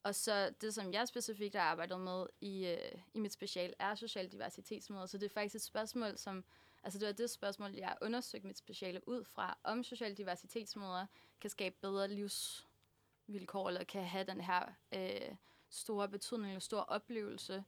Og 0.03 0.15
så 0.15 0.53
det, 0.61 0.73
som 0.73 0.93
jeg 0.93 1.07
specifikt 1.07 1.55
har 1.55 1.61
arbejdet 1.61 1.99
med 1.99 2.25
i, 2.41 2.67
øh, 2.67 3.01
i 3.13 3.19
mit 3.19 3.33
special, 3.33 3.73
er 3.79 3.95
social 3.95 4.31
diversitetsmøder. 4.31 5.05
Så 5.05 5.17
det 5.17 5.25
er 5.25 5.33
faktisk 5.33 5.55
et 5.55 5.61
spørgsmål, 5.61 6.17
som 6.17 6.43
Altså 6.85 6.99
det 6.99 7.05
var 7.05 7.11
det 7.11 7.29
spørgsmål, 7.29 7.71
jeg 7.71 7.97
undersøgte 8.01 8.47
mit 8.47 8.57
speciale 8.57 9.07
ud 9.07 9.23
fra, 9.23 9.57
om 9.63 9.83
social 9.83 10.17
diversitetsmøder 10.17 11.05
kan 11.41 11.49
skabe 11.49 11.75
bedre 11.81 12.07
livsvilkår, 12.07 13.67
eller 13.67 13.83
kan 13.83 14.03
have 14.03 14.23
den 14.23 14.41
her 14.41 14.73
øh, 14.91 15.35
store 15.69 16.09
betydning, 16.09 16.51
eller 16.51 16.59
store 16.59 16.85
oplevelse 16.85 17.63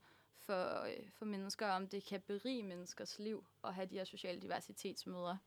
for, 0.47 0.81
øh, 0.81 1.09
for 1.13 1.25
mennesker, 1.25 1.67
om 1.67 1.87
det 1.87 2.03
kan 2.03 2.21
berige 2.21 2.63
menneskers 2.63 3.19
liv 3.19 3.45
at 3.63 3.73
have 3.73 3.87
de 3.87 3.95
her 3.95 4.03
sociale 4.03 4.41
diversitetsmøder. 4.41 5.37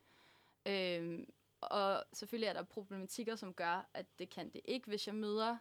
Øhm, 0.67 1.33
og 1.61 2.05
selvfølgelig 2.13 2.47
er 2.47 2.53
der 2.53 2.63
problematikker, 2.63 3.37
som 3.37 3.55
gør, 3.55 3.89
at 3.95 4.07
det 4.19 4.31
kan 4.31 4.51
det 4.51 4.61
ikke, 4.65 4.87
hvis 4.87 5.07
jeg 5.07 5.15
møder 5.15 5.57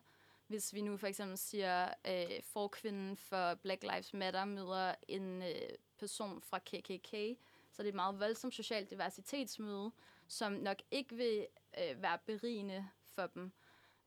hvis 0.50 0.74
vi 0.74 0.82
nu 0.82 0.98
for 0.98 1.08
eksempel 1.08 1.38
siger, 1.38 1.94
øh, 2.08 2.44
forkvinden 2.44 3.18
for 3.18 3.56
Black 3.56 3.84
Lives 3.84 4.14
Matter 4.14 4.46
møder 4.46 4.96
en 5.08 5.42
øh, 5.42 5.70
person 6.00 6.42
fra 6.42 6.60
KKK, 6.60 7.38
så 7.72 7.84
det 7.84 7.88
er 7.88 7.92
et 7.92 7.96
meget 7.96 8.20
voldsomt 8.20 8.56
socialt 8.56 8.90
diversitetsmøde, 8.90 9.92
som 10.28 10.52
nok 10.52 10.78
ikke 10.92 11.16
vil 11.16 11.48
øh, 11.78 12.02
være 12.02 12.18
berigende 12.26 12.88
for 13.04 13.28
dem. 13.28 13.52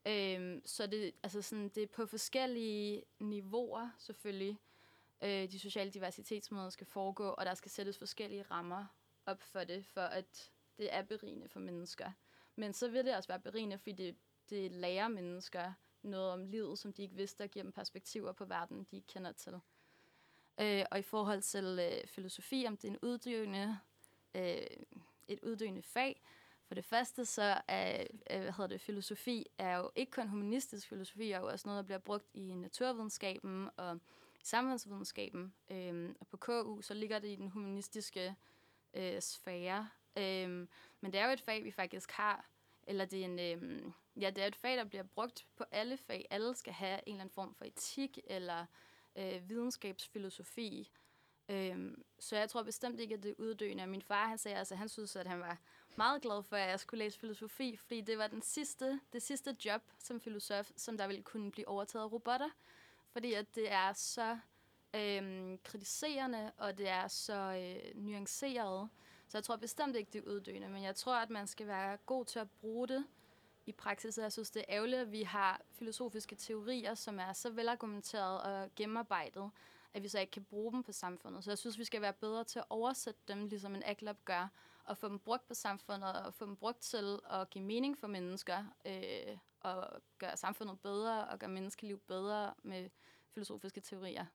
Øhm, 0.06 0.62
så 0.64 0.86
det, 0.86 1.12
altså 1.22 1.42
sådan, 1.42 1.68
det 1.68 1.82
er 1.82 1.86
på 1.86 2.06
forskellige 2.06 3.02
niveauer 3.18 3.90
selvfølgelig, 3.98 4.58
øh, 5.22 5.50
de 5.50 5.58
sociale 5.58 5.90
diversitetsmøder 5.90 6.70
skal 6.70 6.86
foregå, 6.86 7.28
og 7.28 7.46
der 7.46 7.54
skal 7.54 7.70
sættes 7.70 7.98
forskellige 7.98 8.42
rammer 8.42 8.86
op 9.26 9.42
for 9.42 9.64
det, 9.64 9.86
for 9.86 10.00
at 10.00 10.50
det 10.78 10.94
er 10.94 11.02
berigende 11.02 11.48
for 11.48 11.60
mennesker. 11.60 12.10
Men 12.56 12.72
så 12.72 12.88
vil 12.88 13.04
det 13.04 13.16
også 13.16 13.28
være 13.28 13.40
berigende, 13.40 13.78
fordi 13.78 13.92
det, 13.92 14.16
det 14.50 14.72
lærer 14.72 15.08
mennesker 15.08 15.72
noget 16.02 16.32
om 16.32 16.44
livet, 16.44 16.78
som 16.78 16.92
de 16.92 17.02
ikke 17.02 17.16
vidste, 17.16 17.42
og 17.42 17.50
giver 17.50 17.62
dem 17.62 17.72
perspektiver 17.72 18.32
på 18.32 18.44
verden, 18.44 18.86
de 18.90 18.96
ikke 18.96 19.08
kender 19.08 19.32
til. 19.32 19.60
Øh, 20.60 20.84
og 20.90 20.98
i 20.98 21.02
forhold 21.02 21.42
til 21.42 21.78
øh, 21.92 22.08
filosofi, 22.08 22.64
om 22.68 22.76
det 22.76 22.88
er 22.88 22.92
en 22.92 22.98
uddøende, 23.02 23.78
øh, 24.34 24.66
et 25.28 25.40
uddøende 25.42 25.82
fag, 25.82 26.22
for 26.72 26.74
det 26.74 26.84
første 26.84 27.24
så 27.24 27.60
er 27.68 28.06
øh, 28.30 28.40
hvad 28.40 28.52
hedder 28.52 28.66
det, 28.66 28.80
filosofi 28.80 29.46
er 29.58 29.76
jo 29.76 29.90
ikke 29.94 30.12
kun 30.12 30.28
humanistisk 30.28 30.88
filosofi, 30.88 31.30
er 31.30 31.38
jo 31.38 31.46
også 31.46 31.68
noget, 31.68 31.78
der 31.78 31.86
bliver 31.86 31.98
brugt 31.98 32.26
i 32.34 32.54
naturvidenskaben 32.54 33.70
og 33.76 33.98
i 34.42 34.46
samfundsvidenskaben. 34.46 35.54
Øh, 35.70 36.14
og 36.20 36.26
på 36.26 36.36
KU 36.36 36.80
så 36.80 36.94
ligger 36.94 37.18
det 37.18 37.28
i 37.28 37.36
den 37.36 37.48
humanistiske 37.48 38.36
øh, 38.94 39.22
sfære. 39.22 39.88
Øh, 40.16 40.48
men 41.00 41.12
det 41.12 41.14
er 41.14 41.26
jo 41.26 41.32
et 41.32 41.40
fag, 41.40 41.64
vi 41.64 41.70
faktisk 41.70 42.10
har, 42.10 42.46
eller 42.86 43.04
det 43.04 43.20
er 43.20 43.24
en, 43.24 43.38
øh, 43.38 43.92
ja, 44.16 44.30
det 44.30 44.42
er 44.42 44.46
et 44.46 44.56
fag, 44.56 44.76
der 44.76 44.84
bliver 44.84 45.04
brugt 45.04 45.46
på 45.56 45.64
alle 45.70 45.96
fag. 45.96 46.26
Alle 46.30 46.54
skal 46.54 46.72
have 46.72 47.00
en 47.06 47.14
eller 47.14 47.20
anden 47.20 47.34
form 47.34 47.54
for 47.54 47.64
etik 47.64 48.18
eller 48.26 48.66
øh, 49.16 49.48
videnskabsfilosofi. 49.48 50.90
Øhm, 51.48 52.04
så 52.18 52.36
jeg 52.36 52.50
tror 52.50 52.62
bestemt 52.62 53.00
ikke, 53.00 53.14
at 53.14 53.22
det 53.22 53.30
er 53.30 53.34
uddøende. 53.38 53.86
Min 53.86 54.02
far, 54.02 54.28
han 54.28 54.38
sagde, 54.38 54.58
altså, 54.58 54.74
han 54.74 54.88
synes, 54.88 55.16
at 55.16 55.26
han 55.26 55.40
var 55.40 55.58
meget 55.96 56.22
glad 56.22 56.42
for, 56.42 56.56
at 56.56 56.70
jeg 56.70 56.80
skulle 56.80 57.04
læse 57.04 57.18
filosofi, 57.18 57.76
fordi 57.76 58.00
det 58.00 58.18
var 58.18 58.26
den 58.26 58.42
sidste, 58.42 59.00
det 59.12 59.22
sidste 59.22 59.56
job 59.64 59.82
som 59.98 60.20
filosof, 60.20 60.70
som 60.76 60.98
der 60.98 61.06
ville 61.06 61.22
kunne 61.22 61.50
blive 61.52 61.68
overtaget 61.68 62.04
af 62.04 62.12
robotter. 62.12 62.48
Fordi 63.12 63.32
at 63.32 63.54
det 63.54 63.72
er 63.72 63.92
så 63.92 64.38
øhm, 64.94 65.58
kritiserende, 65.64 66.52
og 66.56 66.78
det 66.78 66.88
er 66.88 67.08
så 67.08 67.34
øh, 67.34 68.02
nuanceret. 68.02 68.88
Så 69.28 69.38
jeg 69.38 69.44
tror 69.44 69.56
bestemt 69.56 69.96
ikke, 69.96 70.10
det 70.12 70.18
er 70.18 70.30
uddøende, 70.30 70.68
men 70.68 70.82
jeg 70.82 70.96
tror, 70.96 71.16
at 71.16 71.30
man 71.30 71.46
skal 71.46 71.66
være 71.66 71.96
god 71.96 72.24
til 72.24 72.38
at 72.38 72.50
bruge 72.50 72.88
det 72.88 73.06
i 73.66 73.72
praksis. 73.72 74.18
Og 74.18 74.22
jeg 74.22 74.32
synes, 74.32 74.50
det 74.50 74.60
er 74.60 74.74
ærgerligt, 74.74 75.00
at 75.00 75.12
vi 75.12 75.22
har 75.22 75.60
filosofiske 75.70 76.36
teorier, 76.36 76.94
som 76.94 77.18
er 77.18 77.32
så 77.32 77.50
velargumenteret 77.50 78.42
og 78.42 78.70
gennemarbejdet, 78.76 79.50
at 79.94 80.02
vi 80.02 80.08
så 80.08 80.18
ikke 80.18 80.30
kan 80.30 80.44
bruge 80.44 80.72
dem 80.72 80.82
på 80.82 80.92
samfundet. 80.92 81.44
Så 81.44 81.50
jeg 81.50 81.58
synes, 81.58 81.78
vi 81.78 81.84
skal 81.84 82.00
være 82.00 82.12
bedre 82.12 82.44
til 82.44 82.58
at 82.58 82.64
oversætte 82.70 83.20
dem, 83.28 83.46
ligesom 83.46 83.74
en 83.74 83.82
AgLab 83.86 84.16
gør, 84.24 84.48
og 84.84 84.98
få 84.98 85.08
dem 85.08 85.18
brugt 85.18 85.48
på 85.48 85.54
samfundet, 85.54 86.22
og 86.22 86.34
få 86.34 86.46
dem 86.46 86.56
brugt 86.56 86.80
til 86.80 87.18
at 87.30 87.50
give 87.50 87.64
mening 87.64 87.98
for 87.98 88.06
mennesker, 88.06 88.64
øh, 88.86 89.36
og 89.60 90.02
gøre 90.18 90.36
samfundet 90.36 90.80
bedre, 90.80 91.28
og 91.28 91.38
gøre 91.38 91.50
menneskeliv 91.50 91.98
bedre 91.98 92.54
med 92.62 92.90
filosofiske 93.34 93.80
teorier. 93.80 94.26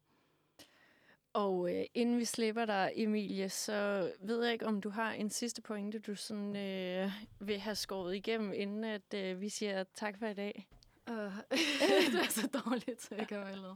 Og 1.34 1.76
øh, 1.76 1.86
inden 1.94 2.20
vi 2.20 2.26
slipper 2.26 2.66
dig, 2.66 2.92
Emilie, 2.96 3.50
så 3.50 4.12
ved 4.20 4.44
jeg 4.44 4.54
ikke, 4.54 4.66
om 4.66 4.82
du 4.82 4.90
har 4.90 5.12
en 5.12 5.30
sidste 5.30 5.62
pointe, 5.62 6.00
du 6.00 6.16
sådan 6.16 6.56
øh, 6.56 7.12
vil 7.40 7.60
have 7.60 7.76
skåret 7.76 8.16
igennem, 8.16 8.54
inden 8.54 8.84
at 8.84 9.14
øh, 9.16 9.42
vi 9.42 9.50
siger 9.50 9.84
tak 9.84 10.20
for 10.20 10.28
i 10.28 10.34
dag. 10.34 10.68
Uh, 11.10 11.16
det 12.12 12.22
er 12.24 12.30
så 12.30 12.48
dårligt 12.48 13.00
til 13.00 13.16
at 13.16 13.30
komme 13.30 13.62
med. 13.62 13.76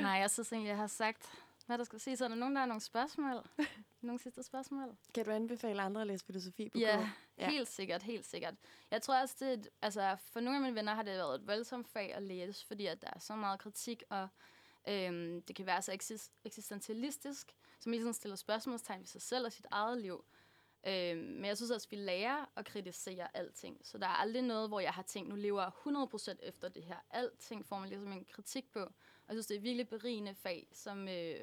Nej, 0.00 0.10
jeg 0.10 0.30
synes 0.30 0.52
egentlig, 0.52 0.68
jeg 0.68 0.76
har 0.76 0.86
sagt, 0.86 1.32
hvad 1.66 1.78
der 1.78 1.84
skal 1.84 2.00
sige. 2.00 2.16
Så 2.16 2.24
er 2.24 2.28
der 2.28 2.34
nogen, 2.36 2.54
der 2.54 2.60
har 2.60 2.66
nogle 2.66 2.80
spørgsmål? 2.80 3.42
Nogle 4.00 4.18
sidste 4.20 4.42
spørgsmål? 4.42 4.96
Kan 5.14 5.24
du 5.24 5.30
anbefale 5.30 5.82
andre 5.82 6.00
at 6.00 6.06
læse 6.06 6.24
filosofi 6.24 6.68
på 6.68 6.78
Ja? 6.78 7.10
Ja. 7.38 7.50
helt 7.50 7.68
sikkert, 7.68 8.02
helt 8.02 8.26
sikkert. 8.26 8.54
Jeg 8.90 9.02
tror 9.02 9.20
også, 9.20 9.36
det 9.40 9.52
et- 9.52 9.68
altså, 9.82 10.16
for 10.20 10.40
nogle 10.40 10.56
af 10.56 10.62
mine 10.62 10.74
venner 10.74 10.94
har 10.94 11.02
det 11.02 11.12
været 11.12 11.40
et 11.40 11.46
voldsomt 11.46 11.88
fag 11.88 12.14
at 12.14 12.22
læse, 12.22 12.66
fordi 12.66 12.86
at 12.86 13.02
der 13.02 13.08
er 13.12 13.18
så 13.18 13.36
meget 13.36 13.60
kritik, 13.60 14.02
og 14.10 14.28
øhm, 14.88 15.42
det 15.42 15.56
kan 15.56 15.66
være 15.66 15.82
så 15.82 15.92
exist- 15.92 16.32
eksistentialistisk, 16.44 17.52
som 17.80 17.92
hele 17.92 18.02
tiden 18.02 18.14
stiller 18.14 18.36
spørgsmålstegn 18.36 19.00
ved 19.00 19.06
sig 19.06 19.22
selv 19.22 19.46
og 19.46 19.52
sit 19.52 19.66
eget 19.70 19.98
liv. 20.00 20.24
Øhm, 20.86 21.18
men 21.18 21.44
jeg 21.44 21.56
synes 21.56 21.70
også, 21.70 21.86
at 21.86 21.90
vi 21.90 21.96
lærer 21.96 22.50
at 22.56 22.64
kritisere 22.64 23.36
alting. 23.36 23.80
Så 23.86 23.98
der 23.98 24.06
er 24.06 24.10
aldrig 24.20 24.42
noget, 24.42 24.68
hvor 24.68 24.80
jeg 24.80 24.92
har 24.92 25.02
tænkt, 25.02 25.28
nu 25.28 25.34
lever 25.36 25.62
jeg 25.62 25.70
100% 25.86 26.38
efter 26.42 26.68
det 26.68 26.84
her. 26.84 26.96
Alting 27.10 27.66
får 27.66 27.78
man 27.78 27.88
ligesom 27.88 28.12
en 28.12 28.24
kritik 28.24 28.72
på. 28.72 28.92
Og 29.26 29.34
jeg 29.34 29.34
synes, 29.34 29.46
det 29.46 29.54
er 29.54 29.58
et 29.58 29.64
virkelig 29.64 29.88
berigende 29.88 30.34
fag, 30.34 30.66
som, 30.72 31.08
øh, 31.08 31.36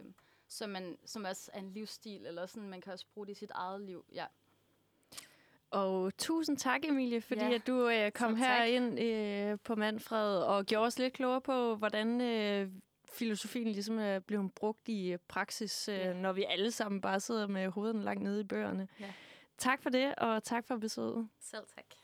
som, 0.48 0.70
man, 0.70 0.98
som 1.06 1.26
også 1.26 1.52
er 1.54 1.60
en 1.60 1.72
livsstil, 1.72 2.26
eller 2.26 2.46
sådan, 2.46 2.70
man 2.70 2.82
kan 2.82 2.94
også 2.94 3.06
bruge 3.14 3.28
det 3.28 3.32
i 3.32 3.36
sit 3.40 3.52
eget 3.52 3.82
liv. 3.82 4.06
Ja. 4.14 4.26
Og 5.72 6.18
tusind 6.18 6.58
tak, 6.58 6.86
Emilie, 6.86 7.22
fordi 7.22 7.42
Ja, 7.42 7.54
at 7.54 7.68
du 7.68 7.90
øh, 7.90 8.12
kom 8.12 8.32
selv 8.32 8.40
tak. 8.46 8.58
her 8.58 8.64
ind 8.64 9.00
øh, 9.00 9.58
på 9.64 9.76
Manfred 9.76 10.38
og 10.38 10.66
gjorde 10.66 10.86
os 10.86 11.00
lidt 11.00 11.14
klogere 11.14 11.42
på, 11.42 11.76
hvordan 11.76 12.22
øh, 12.22 12.70
filosofien 13.12 13.68
ligesom 13.68 14.00
er 14.00 14.20
blevet 14.20 14.54
brugt 14.54 14.88
i 14.88 15.12
øh, 15.12 15.20
praksis, 15.28 15.88
øh, 15.90 15.96
Ja. 15.96 16.14
når 16.14 16.34
vi 16.34 16.44
alle 16.44 16.72
sammen 16.72 17.02
bare 17.02 17.20
sidder 17.20 17.48
med 17.48 17.68
hovedet 17.70 17.96
langt 18.04 18.24
nede 18.24 18.42
i 18.42 18.44
bøgerne. 18.44 18.88
Ja. 19.00 19.14
Tak 19.58 19.82
for 19.84 19.90
det, 19.90 20.16
og 20.16 20.44
tak 20.44 20.68
for 20.68 20.78
besøget. 20.78 21.30
Selv 21.40 21.64
tak. 21.76 21.86